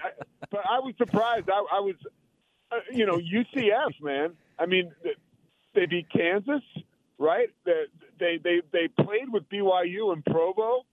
but 0.50 0.62
I 0.70 0.80
was 0.80 0.94
surprised. 0.98 1.50
I, 1.50 1.66
I 1.74 1.80
was, 1.82 1.96
uh, 2.72 2.76
you 2.92 3.06
know, 3.06 3.18
UCF 3.18 3.94
man. 4.02 4.34
I 4.60 4.66
mean, 4.66 4.92
they 5.76 5.86
beat 5.86 6.08
Kansas, 6.10 6.64
right? 7.18 7.50
They 7.66 7.84
they 8.20 8.40
they, 8.44 8.62
they 8.72 8.88
played 9.04 9.30
with 9.32 9.48
BYU 9.50 10.14
and 10.14 10.26
Provo, 10.26 10.84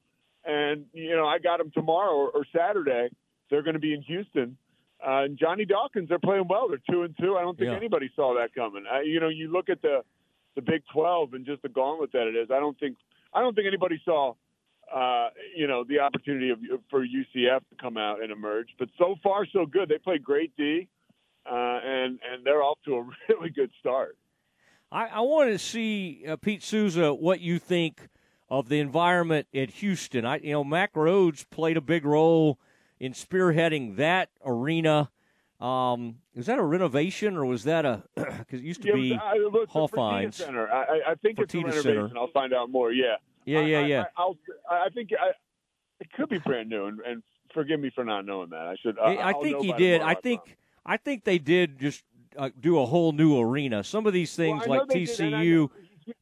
and 0.45 0.87
you 0.93 1.17
know 1.17 1.27
I 1.27 1.39
got 1.39 1.59
them 1.59 1.71
tomorrow 1.75 2.13
or, 2.15 2.31
or 2.31 2.45
Saturday. 2.55 3.09
They're 3.51 3.63
going 3.63 3.75
to 3.75 3.81
be 3.81 3.95
in 3.95 4.03
Houston. 4.03 4.57
Uh, 5.07 5.25
and 5.25 5.39
Johnny 5.39 5.67
Dawkins, 5.67 6.09
they're 6.09 6.19
playing 6.19 6.47
well. 6.49 6.69
They're 6.69 6.81
two 6.91 7.03
and 7.03 7.15
two. 7.21 7.37
I 7.37 7.43
don't 7.43 7.59
think 7.59 7.71
Yeah. 7.71 7.77
anybody 7.77 8.11
saw 8.17 8.35
that 8.39 8.55
coming. 8.55 8.85
Uh, 8.91 9.01
you 9.01 9.21
know, 9.21 9.29
you 9.29 9.51
look 9.53 9.69
at 9.69 9.83
the 9.83 10.03
the 10.55 10.63
Big 10.63 10.83
Twelve 10.93 11.35
and 11.35 11.45
just 11.45 11.63
the 11.63 11.69
gauntlet 11.69 12.13
that 12.13 12.27
it 12.27 12.37
is. 12.37 12.51
I 12.51 12.59
don't 12.61 12.79
think 12.79 12.97
I 13.33 13.41
don't 13.41 13.55
think 13.55 13.67
anybody 13.67 14.01
saw 14.05 14.35
uh, 14.95 15.31
you 15.57 15.67
know, 15.67 15.83
the 15.89 15.99
opportunity 15.99 16.51
of, 16.51 16.59
for 16.91 17.05
UCF 17.05 17.61
to 17.71 17.77
come 17.81 17.97
out 17.97 18.23
and 18.23 18.31
emerge. 18.31 18.69
But 18.79 18.91
so 18.99 19.17
far, 19.23 19.47
so 19.51 19.65
good. 19.65 19.89
They 19.89 19.97
play 19.99 20.19
great 20.19 20.55
D, 20.59 20.89
uh, 21.51 21.81
and 21.85 22.19
and 22.31 22.45
they're 22.45 22.63
off 22.63 22.79
to 22.87 22.97
a 22.97 23.09
really 23.29 23.51
good 23.51 23.71
start. 23.81 24.17
I, 24.91 25.07
I 25.07 25.21
want 25.21 25.51
to 25.51 25.59
see 25.59 26.25
uh, 26.27 26.37
Pete 26.37 26.63
Sousa 26.63 27.13
what 27.13 27.41
you 27.41 27.59
think 27.59 28.09
of 28.49 28.69
the 28.69 28.79
environment 28.79 29.49
at 29.55 29.71
Houston. 29.71 30.25
I, 30.25 30.39
you 30.39 30.53
know, 30.53 30.65
Mack 30.65 30.95
Rhoades 30.95 31.49
played 31.51 31.77
a 31.77 31.81
big 31.81 32.05
role 32.05 32.59
in 33.01 33.13
spearheading 33.13 33.97
that 33.97 34.31
arena. 34.45 35.11
Um, 35.61 36.17
is 36.35 36.47
that 36.47 36.59
a 36.59 36.63
renovation 36.63 37.37
or 37.37 37.45
was 37.45 37.65
that 37.65 37.85
a? 37.85 38.03
Because 38.15 38.61
it 38.61 38.65
used 38.65 38.83
to 38.83 38.89
yeah, 38.89 38.95
be 38.95 39.15
uh, 39.15 39.67
Hofheinz. 39.67 40.35
Center. 40.35 40.69
I, 40.69 41.13
I 41.13 41.15
think 41.17 41.39
Fertitta 41.39 41.43
it's 41.43 41.55
a 41.55 41.59
renovation. 41.59 42.09
Center. 42.09 42.19
I'll 42.19 42.31
find 42.33 42.53
out 42.53 42.71
more. 42.71 42.93
Yeah. 42.93 43.17
Yeah, 43.47 43.61
yeah, 43.61 43.79
I, 43.79 43.87
yeah. 43.87 44.05
I, 44.17 44.23
I'll, 44.23 44.37
I 44.71 44.89
think 44.91 45.11
I, 45.19 45.31
it 46.01 46.13
could 46.13 46.29
be 46.29 46.39
brand 46.39 46.69
new, 46.69 46.87
and, 46.87 47.01
and 47.01 47.23
forgive 47.53 47.81
me 47.81 47.91
for 47.95 48.05
not 48.05 48.27
knowing 48.27 48.51
that. 48.51 48.61
I 48.61 48.77
should. 48.81 48.99
I, 48.99 49.31
I 49.31 49.33
think 49.35 49.63
he 49.63 49.73
did. 49.73 50.01
I 50.01 50.15
think. 50.15 50.41
I 50.87 50.97
think 50.97 51.25
they 51.25 51.39
did 51.39 51.79
just 51.79 52.03
uh, 52.37 52.51
do 52.59 52.79
a 52.81 52.87
whole 52.87 53.13
new 53.13 53.39
arena. 53.41 53.85
Some 53.85 54.07
of 54.07 54.13
these 54.13 54.35
things, 54.35 54.63
Well, 54.67 54.81
like 54.81 54.89
did, 54.89 54.99
and 55.21 55.35
TCU 55.35 55.71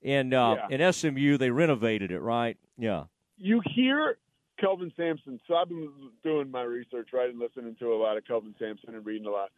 and 0.03 0.35
uh, 0.35 0.57
Yeah. 0.71 0.77
and 0.79 0.95
SMU, 0.95 1.37
they 1.39 1.51
renovated 1.51 2.11
it, 2.11 2.21
right? 2.21 2.57
Yeah. 2.79 3.05
you 3.37 3.61
hear 3.75 4.19
Kelvin 4.61 4.93
Sampson. 4.97 5.41
So 5.49 5.55
I've 5.57 5.69
been 5.69 5.91
doing 6.23 6.51
my 6.51 6.63
research, 6.63 7.09
right, 7.13 7.29
and 7.29 7.39
listening 7.39 7.75
to 7.81 7.93
a 7.93 7.97
lot 7.97 8.17
of 8.17 8.25
Kelvin 8.25 8.55
Sampson 8.59 8.95
and 8.95 9.05
reading 9.05 9.27
a 9.27 9.31
lot. 9.31 9.51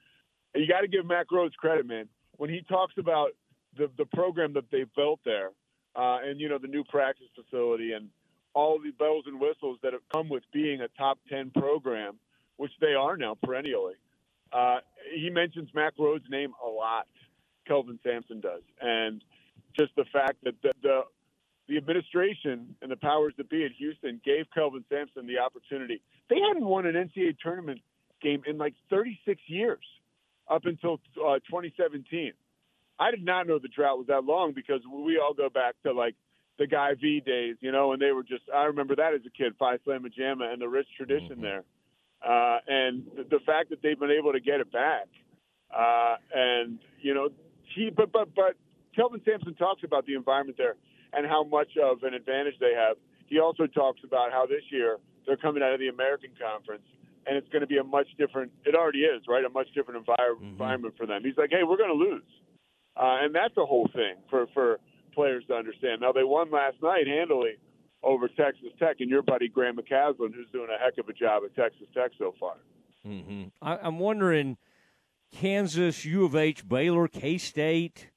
And 0.55 0.63
you 0.63 0.69
got 0.73 0.81
to 0.81 0.89
give 0.89 1.05
Mack 1.05 1.27
Rhoades 1.31 1.55
credit, 1.57 1.87
man. 1.87 2.09
When 2.39 2.49
he 2.49 2.63
talks 2.63 2.95
about 2.99 3.31
the 3.77 3.91
the 3.99 4.07
program 4.07 4.53
that 4.55 4.71
they 4.71 4.85
built 4.97 5.21
there, 5.25 5.51
uh, 5.97 6.19
and 6.25 6.41
you 6.41 6.49
know 6.49 6.59
the 6.59 6.69
new 6.69 6.85
practice 6.85 7.27
facility 7.35 7.93
and 7.93 8.09
all 8.55 8.79
the 8.79 8.93
bells 8.93 9.25
and 9.27 9.39
whistles 9.41 9.79
that 9.83 9.93
have 9.93 10.03
come 10.13 10.29
with 10.29 10.45
being 10.53 10.81
a 10.81 10.89
top 10.97 11.19
ten 11.29 11.51
program, 11.51 12.15
which 12.57 12.73
they 12.81 12.95
are 12.95 13.17
now 13.17 13.37
perennially. 13.43 13.95
Uh, 14.55 14.79
he 15.15 15.31
mentions 15.31 15.69
Mack 15.75 15.97
Rhoades' 15.97 16.31
name 16.31 16.53
a 16.65 16.69
lot. 16.69 17.07
Kelvin 17.67 17.99
Sampson 18.05 18.41
does, 18.41 18.63
and 18.81 19.25
just 19.77 19.95
the 19.97 20.05
fact 20.13 20.37
that 20.45 20.55
the, 20.63 20.73
the 20.83 21.01
the 21.67 21.77
administration 21.79 22.77
and 22.83 22.91
the 22.91 22.97
powers 22.97 23.33
that 23.39 23.49
be 23.49 23.65
at 23.65 23.71
Houston 23.79 24.21
gave 24.25 24.45
Kelvin 24.55 24.85
Sampson 24.91 25.27
the 25.27 25.39
opportunity. 25.39 26.03
They 26.29 26.37
hadn't 26.47 26.65
won 26.65 26.87
an 26.87 26.95
NCAA 26.95 27.39
tournament 27.43 27.81
game 28.23 28.43
in 28.47 28.59
like 28.59 28.75
36 28.91 29.41
years 29.47 29.85
up 30.49 30.67
until 30.67 31.01
uh, 31.17 31.41
2017. 31.51 32.33
I 32.99 33.11
did 33.11 33.25
not 33.25 33.47
know 33.47 33.59
the 33.59 33.69
drought 33.69 33.99
was 33.99 34.07
that 34.09 34.25
long 34.25 34.53
because 34.53 34.81
we 34.87 35.19
all 35.19 35.35
go 35.35 35.49
back 35.49 35.75
to 35.85 35.93
like 35.93 36.15
the 36.59 36.67
Guy 36.67 36.95
V 37.01 37.21
days, 37.25 37.57
you 37.61 37.73
know, 37.73 37.93
and 37.93 38.01
they 38.01 38.13
were 38.13 38.23
just, 38.23 38.45
I 38.55 38.65
remember 38.65 38.95
that 38.97 39.15
as 39.15 39.23
a 39.27 39.31
kid, 39.31 39.55
Phi 39.59 39.79
Slama 39.79 40.13
Jama 40.15 40.51
and 40.53 40.61
the 40.61 40.69
rich 40.69 40.87
tradition 40.97 41.41
there. 41.41 41.65
Uh, 42.25 42.59
and 42.67 43.05
the, 43.17 43.25
the 43.25 43.41
fact 43.45 43.71
that 43.71 43.83
they've 43.83 44.01
been 44.01 44.11
able 44.11 44.33
to 44.33 44.41
get 44.41 44.61
it 44.61 44.73
back. 44.73 45.09
Uh, 45.77 46.17
and, 46.35 46.79
you 47.01 47.13
know, 47.13 47.29
he, 47.75 47.91
but, 47.91 48.13
but, 48.13 48.35
but 48.35 48.57
Kelvin 48.97 49.21
Sampson 49.25 49.55
talks 49.55 49.83
about 49.85 50.07
the 50.07 50.15
environment 50.15 50.57
there 50.57 50.77
and 51.13 51.27
how 51.27 51.45
much 51.45 51.77
of 51.83 52.03
an 52.03 52.15
advantage 52.15 52.55
they 52.61 52.73
have. 52.75 52.97
He 53.27 53.41
also 53.41 53.67
talks 53.67 54.01
about 54.05 54.33
how 54.33 54.47
this 54.47 54.63
year 54.71 54.99
they're 55.27 55.37
coming 55.37 55.63
out 55.63 55.73
of 55.73 55.81
the 55.81 55.89
American 55.89 56.31
Conference, 56.41 56.85
and 57.27 57.37
it's 57.37 57.49
going 57.49 57.63
to 57.63 57.67
be 57.67 57.79
a 57.79 57.85
much 57.85 58.07
different. 58.19 58.53
It 58.65 58.75
already 58.75 59.01
is, 59.01 59.23
right? 59.29 59.45
A 59.45 59.49
much 59.49 59.69
different 59.75 60.05
envir- 60.05 60.41
environment 60.41 60.95
for 60.97 61.07
them. 61.07 61.23
He's 61.25 61.37
like, 61.37 61.51
hey, 61.51 61.65
we're 61.67 61.77
going 61.77 61.91
to 61.91 61.95
lose, 61.95 62.23
uh, 62.97 63.25
and 63.25 63.35
that's 63.35 63.57
a 63.57 63.65
whole 63.65 63.89
thing 63.93 64.17
for 64.29 64.47
for 64.53 64.79
players 65.15 65.45
to 65.49 65.55
understand. 65.55 66.03
Now 66.03 66.13
they 66.13 66.25
won 66.25 66.51
last 66.51 66.77
night 66.83 67.07
handily 67.07 67.57
over 68.05 68.29
Texas 68.29 68.69
Tech, 68.79 68.97
and 69.01 69.11
your 69.11 69.23
buddy 69.23 69.49
Grant 69.49 69.77
McCasland, 69.79 70.35
who's 70.35 70.51
doing 70.53 70.69
a 70.75 70.83
heck 70.83 70.99
of 70.99 71.09
a 71.09 71.13
job 71.13 71.43
at 71.45 71.55
Texas 71.55 71.87
Tech 71.95 72.13
so 72.19 72.35
far. 72.39 72.55
hmm 73.05 73.45
I, 73.63 73.79
I'm 73.79 73.99
wondering, 73.99 74.57
Kansas, 75.33 76.05
U 76.05 76.25
of 76.25 76.37
H, 76.37 76.67
Baylor, 76.69 77.09
K 77.09 77.39
State, 77.39 78.11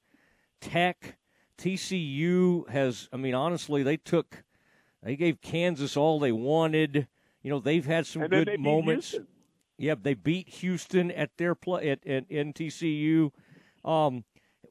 Tech, 0.60 1.16
TCU 1.58 2.68
has. 2.68 3.08
I 3.12 3.16
mean, 3.16 3.34
honestly, 3.34 3.82
they 3.82 3.96
took, 3.96 4.44
they 5.02 5.16
gave 5.16 5.40
Kansas 5.40 5.96
all 5.96 6.18
they 6.20 6.32
wanted. 6.32 7.08
You 7.42 7.50
know, 7.50 7.60
they've 7.60 7.86
had 7.86 8.06
some 8.06 8.22
and 8.22 8.30
good 8.30 8.60
moments. 8.60 9.10
Houston. 9.10 9.26
Yep, 9.78 10.02
they 10.02 10.14
beat 10.14 10.48
Houston 10.48 11.10
at 11.12 11.30
their 11.36 11.54
play 11.54 11.90
at, 11.90 12.06
at 12.06 12.24
in 12.30 12.52
TCU. 12.52 13.30
Um, 13.84 14.24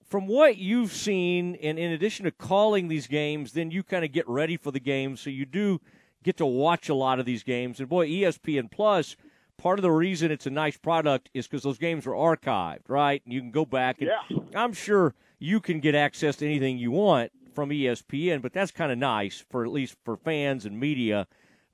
from 0.07 0.27
what 0.27 0.57
you've 0.57 0.93
seen, 0.93 1.55
and 1.55 1.77
in 1.77 1.91
addition 1.91 2.25
to 2.25 2.31
calling 2.31 2.87
these 2.87 3.07
games, 3.07 3.53
then 3.53 3.71
you 3.71 3.83
kind 3.83 4.05
of 4.05 4.11
get 4.11 4.27
ready 4.27 4.57
for 4.57 4.71
the 4.71 4.79
games, 4.79 5.19
so 5.21 5.29
you 5.29 5.45
do 5.45 5.81
get 6.23 6.37
to 6.37 6.45
watch 6.45 6.89
a 6.89 6.93
lot 6.95 7.19
of 7.19 7.25
these 7.25 7.43
games. 7.43 7.79
And 7.79 7.89
boy, 7.89 8.07
ESPN 8.07 8.71
Plus, 8.71 9.15
part 9.57 9.79
of 9.79 9.83
the 9.83 9.91
reason 9.91 10.31
it's 10.31 10.45
a 10.45 10.51
nice 10.51 10.77
product 10.77 11.29
is 11.33 11.47
because 11.47 11.63
those 11.63 11.77
games 11.77 12.07
are 12.07 12.11
archived, 12.11 12.87
right? 12.87 13.21
And 13.25 13.33
you 13.33 13.41
can 13.41 13.51
go 13.51 13.65
back, 13.65 14.01
and 14.01 14.09
Yeah. 14.29 14.37
I'm 14.55 14.73
sure 14.73 15.13
you 15.39 15.59
can 15.59 15.79
get 15.79 15.93
access 15.95 16.37
to 16.37 16.45
anything 16.45 16.77
you 16.77 16.91
want 16.91 17.31
from 17.53 17.69
ESPN, 17.69 18.41
but 18.41 18.53
that's 18.53 18.71
kind 18.71 18.91
of 18.91 18.97
nice 18.97 19.43
for 19.49 19.65
at 19.65 19.71
least 19.71 19.97
for 20.05 20.15
fans 20.15 20.65
and 20.65 20.79
media 20.79 21.27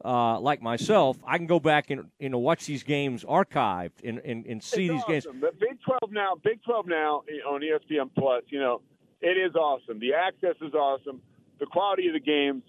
uh, 0.03 0.39
like 0.39 0.61
myself. 0.61 1.17
I 1.25 1.37
can 1.37 1.47
go 1.47 1.59
back 1.59 1.89
and 1.89 2.09
you 2.19 2.29
know 2.29 2.39
watch 2.39 2.65
these 2.65 2.83
games 2.83 3.23
archived 3.23 4.03
and, 4.03 4.19
and, 4.19 4.45
and 4.45 4.63
see 4.63 4.87
It's 4.87 4.95
these 4.95 5.03
games. 5.05 5.23
The 5.23 5.51
Big 5.59 5.79
12 5.85 6.11
now, 6.11 6.33
Big 6.43 6.63
12 6.63 6.87
now 6.87 7.23
on 7.47 7.61
ESPN 7.61 8.09
Plus, 8.17 8.43
you 8.49 8.59
know, 8.59 8.81
it 9.21 9.37
is 9.37 9.55
awesome. 9.55 9.99
The 9.99 10.13
access 10.13 10.55
is 10.61 10.73
awesome. 10.73 11.21
The 11.59 11.65
quality 11.65 12.07
of 12.07 12.13
the 12.13 12.19
games, 12.19 12.63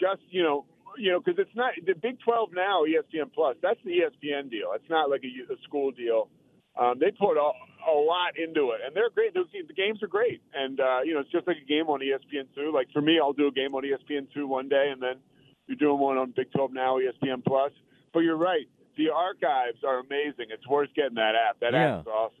just 0.00 0.22
you 0.30 0.42
know, 0.42 0.64
you 0.96 1.10
know, 1.10 1.20
because 1.20 1.38
it's 1.38 1.54
not 1.54 1.74
the 1.84 1.94
Big 1.94 2.18
12 2.20 2.50
now 2.54 2.84
ESPN 2.84 3.32
Plus. 3.34 3.56
That's 3.62 3.80
the 3.84 3.90
ESPN 3.90 4.50
deal. 4.50 4.68
It's 4.74 4.88
not 4.88 5.10
like 5.10 5.22
a, 5.24 5.52
a 5.52 5.56
school 5.64 5.90
deal. 5.90 6.28
Um, 6.76 6.98
they 6.98 7.12
put 7.12 7.36
a, 7.36 7.50
a 7.86 7.94
lot 7.94 8.36
into 8.36 8.72
it, 8.72 8.80
and 8.84 8.96
they're 8.96 9.10
great. 9.10 9.34
Those, 9.34 9.46
the 9.52 9.74
games 9.74 10.02
are 10.02 10.08
great, 10.08 10.42
and 10.54 10.80
uh, 10.80 11.00
you 11.04 11.14
know, 11.14 11.20
it's 11.20 11.30
just 11.30 11.46
like 11.46 11.58
a 11.62 11.68
game 11.68 11.86
on 11.86 12.00
ESPN 12.00 12.48
two. 12.54 12.72
Like 12.72 12.88
for 12.92 13.02
me, 13.02 13.20
I'll 13.22 13.32
do 13.32 13.46
a 13.48 13.52
game 13.52 13.74
on 13.74 13.84
ESPN 13.84 14.26
two 14.34 14.48
one 14.48 14.68
day, 14.68 14.88
and 14.90 15.00
then 15.00 15.16
you're 15.66 15.76
doing 15.76 15.98
one 15.98 16.16
on 16.18 16.32
Big 16.36 16.50
12 16.52 16.72
now, 16.72 16.98
ESPN 16.98 17.44
Plus. 17.44 17.72
But 18.12 18.20
you're 18.20 18.36
right. 18.36 18.66
The 18.96 19.10
archives 19.10 19.78
are 19.86 19.98
amazing. 20.00 20.46
It's 20.50 20.66
worth 20.68 20.90
getting 20.94 21.14
that 21.16 21.34
app. 21.34 21.58
That 21.60 21.72
Yeah. 21.72 21.94
app 21.96 22.00
is 22.02 22.06
awesome. 22.06 22.38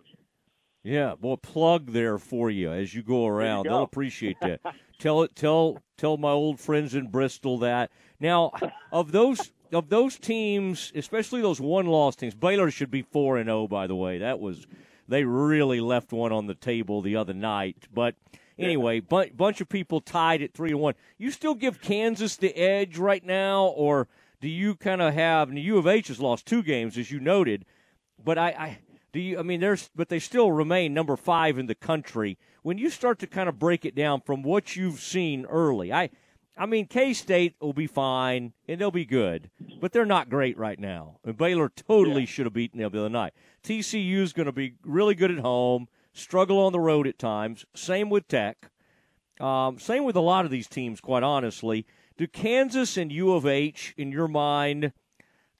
Yeah, 0.84 1.14
well, 1.20 1.38
plug 1.38 1.92
there 1.92 2.18
for 2.18 2.50
you 2.50 2.70
as 2.70 2.94
you 2.94 3.02
go 3.02 3.26
around. 3.26 3.64
go. 3.64 3.70
They'll 3.70 3.82
appreciate 3.82 4.36
that. 4.42 4.60
tell 4.98 5.22
it, 5.22 5.34
tell 5.34 5.78
tell 5.96 6.18
my 6.18 6.30
old 6.30 6.60
friends 6.60 6.94
in 6.94 7.08
Bristol 7.08 7.58
that. 7.60 7.90
Now, 8.20 8.52
of 8.92 9.10
those 9.12 9.50
of 9.72 9.88
those 9.88 10.18
teams, 10.18 10.92
especially 10.94 11.40
those 11.40 11.58
one 11.60 11.86
loss 11.86 12.16
teams, 12.16 12.34
Baylor 12.34 12.70
should 12.70 12.90
be 12.90 13.00
four 13.00 13.38
and 13.38 13.46
zero. 13.46 13.66
By 13.66 13.86
the 13.86 13.96
way, 13.96 14.18
that 14.18 14.40
was 14.40 14.66
they 15.08 15.24
really 15.24 15.80
left 15.80 16.12
one 16.12 16.32
on 16.32 16.46
the 16.46 16.54
table 16.54 17.00
the 17.00 17.16
other 17.16 17.34
night. 17.34 17.88
But 17.92 18.14
anyway, 18.58 19.00
bu- 19.00 19.30
bunch 19.30 19.60
of 19.60 19.68
people 19.68 20.00
tied 20.00 20.42
at 20.42 20.54
three 20.54 20.70
to 20.70 20.78
one. 20.78 20.94
You 21.18 21.30
still 21.30 21.54
give 21.54 21.80
Kansas 21.80 22.36
the 22.36 22.56
edge 22.56 22.98
right 22.98 23.24
now, 23.24 23.66
or 23.66 24.08
do 24.40 24.48
you 24.48 24.74
kind 24.74 25.02
of 25.02 25.14
have? 25.14 25.48
And 25.48 25.56
the 25.56 25.62
U 25.62 25.78
of 25.78 25.86
H 25.86 26.08
has 26.08 26.20
lost 26.20 26.46
two 26.46 26.62
games, 26.62 26.98
as 26.98 27.10
you 27.10 27.20
noted. 27.20 27.64
But 28.22 28.38
I, 28.38 28.48
I 28.48 28.78
do 29.12 29.20
you? 29.20 29.38
I 29.38 29.42
mean, 29.42 29.60
there's, 29.60 29.90
but 29.94 30.08
they 30.08 30.18
still 30.18 30.50
remain 30.50 30.92
number 30.92 31.16
five 31.16 31.56
in 31.56 31.66
the 31.66 31.74
country. 31.74 32.36
When 32.62 32.78
you 32.78 32.90
start 32.90 33.18
to 33.20 33.26
kind 33.26 33.48
of 33.48 33.58
break 33.58 33.84
it 33.84 33.94
down 33.94 34.20
from 34.20 34.42
what 34.42 34.74
you've 34.74 34.98
seen 35.00 35.46
early, 35.46 35.92
I, 35.92 36.10
I 36.56 36.66
mean, 36.66 36.86
K 36.86 37.12
State 37.14 37.54
will 37.60 37.72
be 37.72 37.86
fine 37.86 38.52
and 38.66 38.80
they'll 38.80 38.90
be 38.90 39.04
good, 39.04 39.50
but 39.80 39.92
they're 39.92 40.04
not 40.04 40.30
great 40.30 40.58
right 40.58 40.78
now. 40.78 41.18
And 41.24 41.36
Baylor 41.36 41.68
totally 41.68 42.26
should 42.26 42.46
have 42.46 42.52
beaten 42.52 42.80
them 42.80 42.90
the 42.90 43.00
other 43.00 43.08
night. 43.08 43.34
TCU 43.62 44.18
is 44.18 44.32
going 44.32 44.46
to 44.46 44.52
be 44.52 44.74
really 44.84 45.14
good 45.14 45.30
at 45.30 45.38
home, 45.38 45.88
struggle 46.14 46.58
on 46.58 46.72
the 46.72 46.80
road 46.80 47.06
at 47.06 47.18
times. 47.18 47.66
Same 47.74 48.08
with 48.08 48.26
Tech. 48.28 48.70
Um, 49.40 49.78
same 49.78 50.04
with 50.04 50.16
a 50.16 50.20
lot 50.20 50.44
of 50.44 50.50
these 50.50 50.68
teams, 50.68 51.00
quite 51.00 51.22
honestly. 51.22 51.86
Do 52.16 52.26
Kansas 52.26 52.96
and 52.96 53.12
U 53.12 53.34
of 53.34 53.44
H, 53.44 53.92
in 53.96 54.12
your 54.12 54.28
mind, 54.28 54.92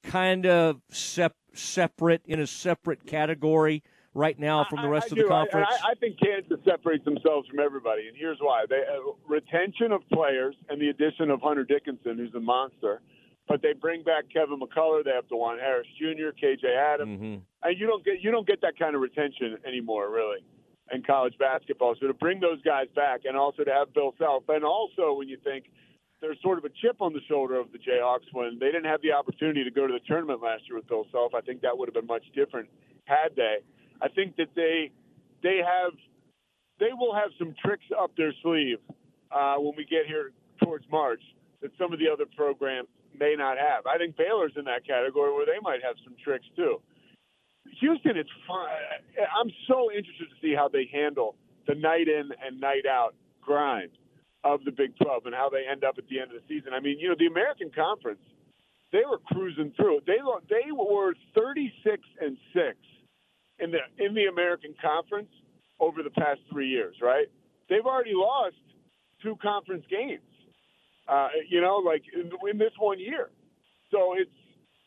kind 0.04 0.46
of 0.46 0.80
sep- 0.90 1.36
separate 1.52 2.22
in 2.24 2.38
a 2.38 2.46
separate 2.46 3.04
category 3.04 3.82
right 4.14 4.38
now 4.38 4.64
from 4.70 4.80
the 4.80 4.88
rest 4.88 5.06
I 5.06 5.08
of 5.08 5.16
the 5.16 5.22
do. 5.22 5.28
Conference? 5.28 5.68
I, 5.84 5.90
I 5.90 5.94
think 5.94 6.18
Kansas 6.20 6.60
separates 6.64 7.04
themselves 7.04 7.48
from 7.48 7.58
everybody, 7.58 8.06
and 8.06 8.16
here's 8.16 8.38
why: 8.38 8.64
they 8.68 8.76
uh, 8.76 9.12
retention 9.26 9.90
of 9.90 10.08
players 10.12 10.54
and 10.68 10.80
the 10.80 10.88
addition 10.88 11.30
of 11.30 11.42
Hunter 11.42 11.64
Dickinson, 11.64 12.16
who's 12.16 12.34
a 12.34 12.40
monster. 12.40 13.00
But 13.46 13.60
they 13.60 13.74
bring 13.74 14.02
back 14.02 14.24
Kevin 14.32 14.58
McCullar. 14.58 15.04
They 15.04 15.10
have 15.10 15.28
Dajuan 15.28 15.60
Harris 15.60 15.86
Jr., 15.98 16.32
KJ 16.32 16.64
Adams, 16.74 17.20
Mhm. 17.20 17.40
and 17.62 17.78
you 17.78 17.86
don't 17.86 18.02
get 18.04 18.20
you 18.20 18.30
don't 18.30 18.46
get 18.46 18.60
that 18.62 18.78
kind 18.78 18.94
of 18.94 19.02
retention 19.02 19.58
anymore, 19.66 20.08
really, 20.10 20.42
in 20.92 21.02
college 21.02 21.36
basketball. 21.38 21.94
So 21.96 22.06
to 22.06 22.14
bring 22.14 22.40
those 22.40 22.62
guys 22.62 22.88
back, 22.94 23.26
and 23.26 23.36
also 23.36 23.64
to 23.64 23.72
have 23.72 23.92
Bill 23.92 24.14
Self, 24.18 24.48
and 24.48 24.64
also 24.64 25.12
when 25.12 25.28
you 25.28 25.36
think 25.36 25.66
there's 26.20 26.40
sort 26.40 26.56
of 26.56 26.64
a 26.64 26.70
chip 26.70 27.02
on 27.02 27.12
the 27.12 27.20
shoulder 27.28 27.56
of 27.56 27.70
the 27.72 27.78
Jayhawks 27.78 28.32
when 28.32 28.58
they 28.58 28.66
didn't 28.72 28.86
have 28.86 29.02
the 29.02 29.12
opportunity 29.12 29.62
to 29.62 29.70
go 29.70 29.86
to 29.86 29.92
the 29.92 30.00
tournament 30.00 30.40
last 30.40 30.66
year 30.66 30.76
with 30.76 30.86
Bill 30.86 31.06
Self. 31.12 31.34
I 31.34 31.42
think 31.42 31.60
that 31.60 31.76
would 31.76 31.86
have 31.88 31.94
been 31.94 32.06
much 32.06 32.24
different 32.32 32.70
had 33.04 33.36
they. 33.36 33.58
I 34.00 34.08
think 34.08 34.36
that 34.36 34.54
they 34.54 34.90
they 35.42 35.58
have 35.58 35.92
they 36.78 36.94
will 36.94 37.14
have 37.14 37.30
some 37.38 37.54
tricks 37.62 37.84
up 37.96 38.16
their 38.16 38.32
sleeve 38.42 38.78
uh, 39.30 39.56
when 39.56 39.74
we 39.76 39.84
get 39.84 40.06
here 40.06 40.32
towards 40.62 40.88
March 40.90 41.22
that 41.60 41.70
some 41.76 41.92
of 41.92 41.98
the 41.98 42.08
other 42.08 42.24
programs 42.34 42.88
may 43.18 43.34
not 43.36 43.58
have. 43.58 43.86
I 43.86 43.98
think 43.98 44.16
Baylor's 44.16 44.52
in 44.56 44.64
that 44.64 44.86
category 44.86 45.32
where 45.32 45.46
they 45.46 45.60
might 45.62 45.82
have 45.82 45.96
some 46.04 46.14
tricks 46.22 46.46
too. 46.56 46.80
Houston, 47.80 48.16
it's. 48.16 48.30
I'm 48.48 49.50
so 49.68 49.90
interested 49.90 50.28
to 50.28 50.36
see 50.40 50.54
how 50.54 50.68
they 50.68 50.88
handle 50.92 51.36
the 51.66 51.74
night 51.74 52.08
in 52.08 52.30
and 52.44 52.60
night 52.60 52.86
out 52.88 53.14
grind 53.40 53.90
of 54.44 54.62
the 54.64 54.70
Big 54.70 54.96
12 55.02 55.26
and 55.26 55.34
how 55.34 55.48
they 55.48 55.64
end 55.70 55.84
up 55.84 55.96
at 55.96 56.04
the 56.08 56.20
end 56.20 56.30
of 56.30 56.36
the 56.36 56.46
season. 56.48 56.72
I 56.74 56.80
mean, 56.80 56.98
you 56.98 57.08
know, 57.08 57.16
the 57.18 57.26
American 57.26 57.70
Conference, 57.74 58.20
they 58.92 59.02
were 59.08 59.18
cruising 59.32 59.72
through. 59.76 60.00
They 60.06 60.18
they 60.48 60.70
were 60.70 61.14
36 61.34 62.02
and 62.20 62.36
six 62.52 62.76
in 63.58 63.70
the 63.72 63.80
in 64.04 64.14
the 64.14 64.26
American 64.26 64.74
Conference 64.80 65.30
over 65.80 66.02
the 66.02 66.10
past 66.10 66.40
three 66.50 66.68
years, 66.68 66.96
right? 67.02 67.26
They've 67.68 67.84
already 67.84 68.14
lost 68.14 68.56
two 69.22 69.36
conference 69.42 69.84
games. 69.90 70.22
Uh, 71.06 71.28
you 71.48 71.60
know, 71.60 71.76
like 71.76 72.02
in, 72.12 72.58
this 72.58 72.72
one 72.78 72.98
year. 72.98 73.30
So 73.90 74.14
it's 74.16 74.30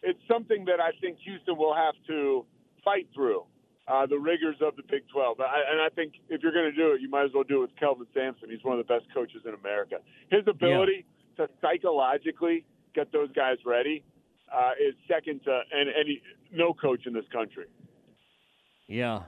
it's 0.02 0.20
something 0.28 0.66
that 0.66 0.80
I 0.80 0.92
think 1.00 1.18
Houston 1.24 1.58
will 1.58 1.76
have 1.76 1.96
to 2.08 2.46
fight 2.84 3.08
through 3.14 3.44
uh, 3.88 4.06
the 4.06 4.18
rigors 4.18 4.56
of 4.62 4.76
the 4.76 4.84
Big 4.90 5.04
12. 5.12 5.40
I, 5.40 5.44
and 5.72 5.82
I 5.82 5.90
think 5.90 6.14
if 6.30 6.42
you're 6.44 6.52
going 6.52 6.70
to 6.70 6.76
do 6.76 6.92
it, 6.92 7.02
you 7.02 7.10
might 7.10 7.26
as 7.26 7.32
well 7.34 7.44
do 7.44 7.58
it 7.58 7.62
with 7.62 7.76
Kelvin 7.80 8.08
Sampson. 8.14 8.50
He's 8.50 8.64
one 8.64 8.80
of 8.80 8.86
the 8.86 8.94
best 8.94 9.06
coaches 9.14 9.42
in 9.46 9.54
America. 9.54 9.98
His 10.30 10.48
ability 10.48 11.06
yeah. 11.38 11.46
to 11.46 11.52
psychologically 11.62 12.66
get 12.94 13.12
those 13.12 13.32
guys 13.32 13.58
ready 13.66 14.04
uh, 14.54 14.72
is 14.80 14.94
second 15.08 15.42
to 15.46 15.62
any, 15.74 15.92
any 16.00 16.22
no 16.52 16.74
coach 16.74 17.06
in 17.06 17.14
this 17.14 17.26
country. 17.32 17.66
Yeah. 18.88 19.24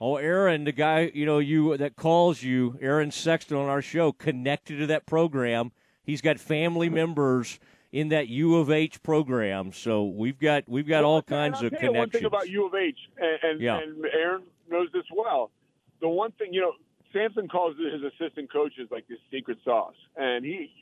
Oh, 0.00 0.16
Aaron, 0.16 0.64
the 0.64 0.72
guy 0.72 1.10
you 1.12 1.26
know 1.26 1.38
you 1.38 1.76
that 1.76 1.96
calls 1.96 2.42
you, 2.42 2.78
Aaron 2.80 3.10
Sexton 3.10 3.56
on 3.56 3.68
our 3.68 3.82
show, 3.82 4.12
connected 4.12 4.78
to 4.78 4.86
that 4.86 5.06
program. 5.06 5.72
He's 6.08 6.22
got 6.22 6.40
family 6.40 6.88
members 6.88 7.60
in 7.92 8.08
that 8.08 8.28
U 8.28 8.56
of 8.56 8.70
H 8.70 9.02
program. 9.02 9.74
So 9.74 10.04
we've 10.04 10.38
got 10.38 10.64
we've 10.66 10.88
got 10.88 11.02
well, 11.04 11.12
all 11.12 11.22
kinds 11.22 11.62
of 11.62 11.68
connections. 11.68 11.96
one 11.98 12.08
thing 12.08 12.24
about 12.24 12.48
U 12.48 12.66
of 12.66 12.74
H, 12.74 12.96
and, 13.18 13.38
and, 13.42 13.60
yeah. 13.60 13.78
and 13.78 14.02
Aaron 14.06 14.44
knows 14.70 14.88
this 14.94 15.04
well. 15.14 15.50
The 16.00 16.08
one 16.08 16.32
thing 16.32 16.54
you 16.54 16.62
know, 16.62 16.72
Sampson 17.12 17.46
calls 17.46 17.76
his 17.76 18.00
assistant 18.02 18.50
coaches 18.50 18.88
like 18.90 19.06
this 19.06 19.18
secret 19.30 19.58
sauce, 19.62 19.96
and 20.16 20.46
he, 20.46 20.72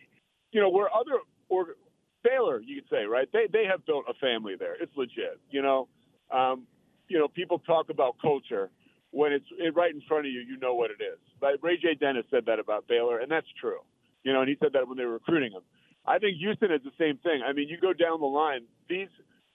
you 0.53 0.61
know, 0.61 0.69
where 0.69 0.87
other 0.95 1.19
or 1.49 1.75
Baylor, 2.23 2.61
you 2.61 2.81
could 2.81 2.89
say, 2.89 3.05
right? 3.05 3.29
They 3.33 3.49
they 3.53 3.65
have 3.69 3.85
built 3.85 4.05
a 4.09 4.15
family 4.15 4.55
there. 4.57 4.77
It's 4.81 4.97
legit. 4.97 5.41
You 5.51 5.63
know, 5.63 5.89
um, 6.31 6.69
you 7.09 7.19
know, 7.19 7.27
people 7.27 7.59
talk 7.59 7.91
about 7.91 8.15
culture 8.23 8.71
when 9.11 9.33
it's 9.33 9.47
right 9.75 9.93
in 9.93 10.03
front 10.07 10.27
of 10.27 10.33
you. 10.33 10.39
You 10.39 10.57
know 10.59 10.77
what 10.77 10.93
it 10.93 11.03
is. 11.03 11.19
But 11.41 11.61
RayJ 11.63 11.99
Dennis 11.99 12.27
said 12.31 12.45
that 12.47 12.61
about 12.61 12.87
Baylor, 12.87 13.19
and 13.19 13.29
that's 13.29 13.49
true. 13.61 13.81
You 14.27 14.33
know, 14.33 14.41
and 14.41 14.49
he 14.49 14.57
said 14.61 14.73
that 14.73 14.89
when 14.89 14.99
they 14.99 15.05
were 15.05 15.13
recruiting 15.13 15.53
him. 15.53 15.63
I 16.05 16.19
think 16.19 16.39
Houston 16.39 16.73
is 16.73 16.81
the 16.83 16.91
same 16.99 17.19
thing. 17.19 17.43
I 17.47 17.53
mean, 17.53 17.69
you 17.69 17.79
go 17.79 17.93
down 17.93 18.19
the 18.19 18.27
line, 18.27 18.63
these 18.89 19.07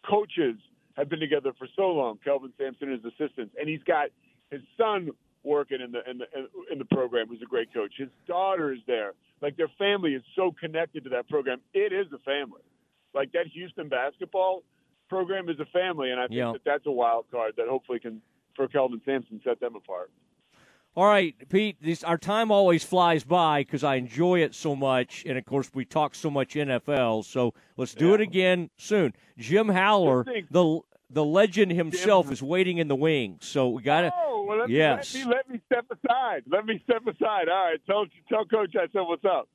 coaches 0.09 0.55
have 0.95 1.09
been 1.09 1.19
together 1.19 1.51
for 1.59 1.67
so 1.75 1.89
long. 1.91 2.19
Kelvin 2.23 2.53
Sampson 2.57 2.87
and 2.87 3.03
his 3.03 3.11
assistants, 3.11 3.53
and 3.59 3.67
he's 3.67 3.83
got 3.83 4.11
his 4.49 4.61
son 4.77 5.09
working 5.43 5.81
in 5.81 5.91
the 5.91 6.09
in 6.09 6.19
the 6.19 6.25
in 6.71 6.79
the 6.79 6.85
program, 6.85 7.27
who's 7.27 7.41
a 7.41 7.45
great 7.45 7.73
coach. 7.73 7.91
His 7.97 8.07
daughter 8.27 8.71
is 8.71 8.79
there. 8.87 9.11
Like 9.41 9.57
their 9.57 9.71
family 9.77 10.13
is 10.13 10.23
so 10.37 10.55
connected 10.57 11.03
to 11.03 11.09
that 11.09 11.27
program. 11.27 11.59
It 11.73 11.91
is 11.91 12.07
a 12.13 12.19
family. 12.19 12.61
Like 13.13 13.33
that 13.33 13.47
Houston 13.47 13.89
basketball 13.89 14.63
program 15.09 15.49
is 15.49 15.59
a 15.59 15.65
family, 15.65 16.11
and 16.11 16.19
I 16.21 16.27
think 16.27 16.37
yeah. 16.37 16.53
that 16.53 16.61
that's 16.63 16.85
a 16.85 16.91
wild 16.91 17.25
card 17.29 17.55
that 17.57 17.67
hopefully 17.67 17.99
can 17.99 18.21
for 18.55 18.69
Kelvin 18.69 19.01
Sampson 19.03 19.41
set 19.43 19.59
them 19.59 19.75
apart. 19.75 20.11
All 20.93 21.05
right, 21.05 21.33
Pete, 21.47 21.77
this, 21.81 22.03
our 22.03 22.17
time 22.17 22.51
always 22.51 22.83
flies 22.83 23.23
by 23.23 23.61
because 23.61 23.81
I 23.81 23.95
enjoy 23.95 24.41
it 24.41 24.53
so 24.53 24.75
much. 24.75 25.23
And 25.25 25.37
of 25.37 25.45
course, 25.45 25.71
we 25.73 25.85
talk 25.85 26.15
so 26.15 26.29
much 26.29 26.55
NFL. 26.55 27.23
So 27.23 27.53
let's 27.77 27.93
do 27.93 28.09
yeah. 28.09 28.15
it 28.15 28.21
again 28.21 28.69
soon. 28.77 29.13
Jim 29.37 29.69
Haller, 29.69 30.25
the 30.49 30.81
the 31.09 31.23
legend 31.23 31.71
himself, 31.71 32.25
Jim. 32.25 32.33
is 32.33 32.43
waiting 32.43 32.77
in 32.77 32.89
the 32.89 32.95
wings. 32.95 33.45
So 33.45 33.69
we 33.69 33.83
got 33.83 34.01
to. 34.01 34.13
Oh, 34.13 34.45
well, 34.47 34.59
let 34.59 34.69
yes. 34.69 35.13
Me, 35.13 35.23
let, 35.23 35.29
me, 35.29 35.33
let 35.37 35.49
me 35.49 35.61
step 35.65 35.85
aside. 35.91 36.43
Let 36.51 36.65
me 36.65 36.81
step 36.83 37.03
aside. 37.07 37.47
All 37.47 37.65
right, 37.65 37.79
tell 37.85 38.05
tell 38.27 38.45
Coach 38.45 38.75
I 38.75 38.87
said 38.91 39.01
what's 39.01 39.23
up. 39.23 39.47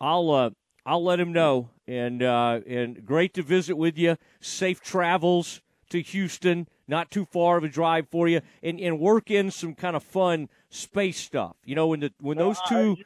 I'll 0.00 0.30
uh, 0.30 0.50
I'll 0.86 1.04
let 1.04 1.20
him 1.20 1.32
know. 1.32 1.68
And 1.86 2.22
uh, 2.22 2.60
and 2.66 3.04
great 3.04 3.34
to 3.34 3.42
visit 3.42 3.76
with 3.76 3.98
you. 3.98 4.16
Safe 4.40 4.80
travels 4.80 5.60
to 5.90 6.00
Houston. 6.00 6.66
Not 6.88 7.10
too 7.10 7.24
far 7.24 7.58
of 7.58 7.64
a 7.64 7.68
drive 7.68 8.08
for 8.10 8.26
you, 8.26 8.40
and 8.62 8.80
and 8.80 8.98
work 8.98 9.30
in 9.30 9.50
some 9.50 9.74
kind 9.74 9.96
of 9.96 10.02
fun 10.02 10.48
space 10.72 11.18
stuff. 11.18 11.56
You 11.64 11.74
know, 11.76 11.86
when 11.88 12.00
the 12.00 12.12
when 12.18 12.38
those 12.38 12.58
two, 12.68 12.96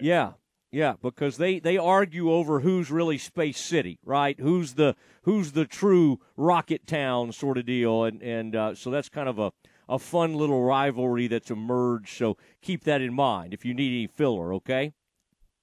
yeah, 0.00 0.32
yeah, 0.70 0.94
because 1.02 1.36
they 1.36 1.58
they 1.58 1.76
argue 1.76 2.32
over 2.32 2.60
who's 2.60 2.90
really 2.90 3.18
Space 3.18 3.58
City, 3.58 3.98
right? 4.04 4.38
Who's 4.38 4.74
the 4.74 4.96
who's 5.22 5.52
the 5.52 5.66
true 5.66 6.20
rocket 6.36 6.86
town 6.86 7.32
sort 7.32 7.58
of 7.58 7.66
deal, 7.66 8.04
and 8.04 8.22
and 8.22 8.56
uh, 8.56 8.74
so 8.74 8.90
that's 8.90 9.08
kind 9.08 9.28
of 9.28 9.38
a 9.38 9.52
a 9.88 9.98
fun 9.98 10.34
little 10.34 10.64
rivalry 10.64 11.26
that's 11.28 11.50
emerged. 11.50 12.16
So 12.16 12.36
keep 12.62 12.84
that 12.84 13.00
in 13.00 13.12
mind 13.12 13.52
if 13.52 13.64
you 13.64 13.74
need 13.74 13.92
any 13.92 14.06
filler. 14.06 14.54
Okay. 14.54 14.92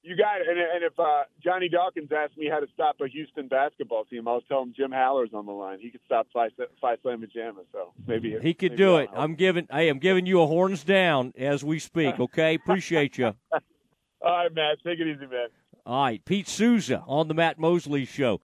You 0.03 0.17
got 0.17 0.41
it. 0.41 0.47
And, 0.49 0.59
and 0.59 0.83
if 0.83 0.99
uh, 0.99 1.23
Johnny 1.41 1.69
Dawkins 1.69 2.09
asked 2.11 2.37
me 2.37 2.49
how 2.49 2.59
to 2.59 2.67
stop 2.73 2.97
a 3.01 3.07
Houston 3.07 3.47
basketball 3.47 4.03
team, 4.03 4.27
I 4.27 4.33
was 4.33 4.43
telling 4.49 4.67
him 4.67 4.73
Jim 4.75 4.91
Haller's 4.91 5.33
on 5.33 5.45
the 5.45 5.53
line. 5.53 5.79
He 5.79 5.89
could 5.91 6.01
stop 6.05 6.27
Phi 6.33 6.49
Slama 6.49 7.31
Jama, 7.31 7.61
so 7.71 7.93
maybe 8.05 8.37
he 8.41 8.53
could 8.53 8.73
maybe 8.73 8.83
do 8.83 8.97
it. 8.97 9.09
I'm 9.15 9.35
giving. 9.35 9.65
Hey, 9.71 9.87
I'm 9.87 9.99
giving 9.99 10.25
you 10.25 10.41
a 10.41 10.45
horns 10.45 10.83
down 10.83 11.33
as 11.37 11.63
we 11.63 11.79
speak. 11.79 12.19
Okay, 12.19 12.55
appreciate 12.61 13.17
you. 13.17 13.33
All 13.53 13.61
right, 14.21 14.53
Matt. 14.53 14.77
Take 14.83 14.99
it 14.99 15.07
easy, 15.07 15.25
man. 15.25 15.47
All 15.85 16.03
right, 16.03 16.23
Pete 16.23 16.49
Sousa 16.49 17.03
on 17.07 17.29
the 17.29 17.33
Matt 17.33 17.57
Mosley 17.57 18.05
Show. 18.05 18.39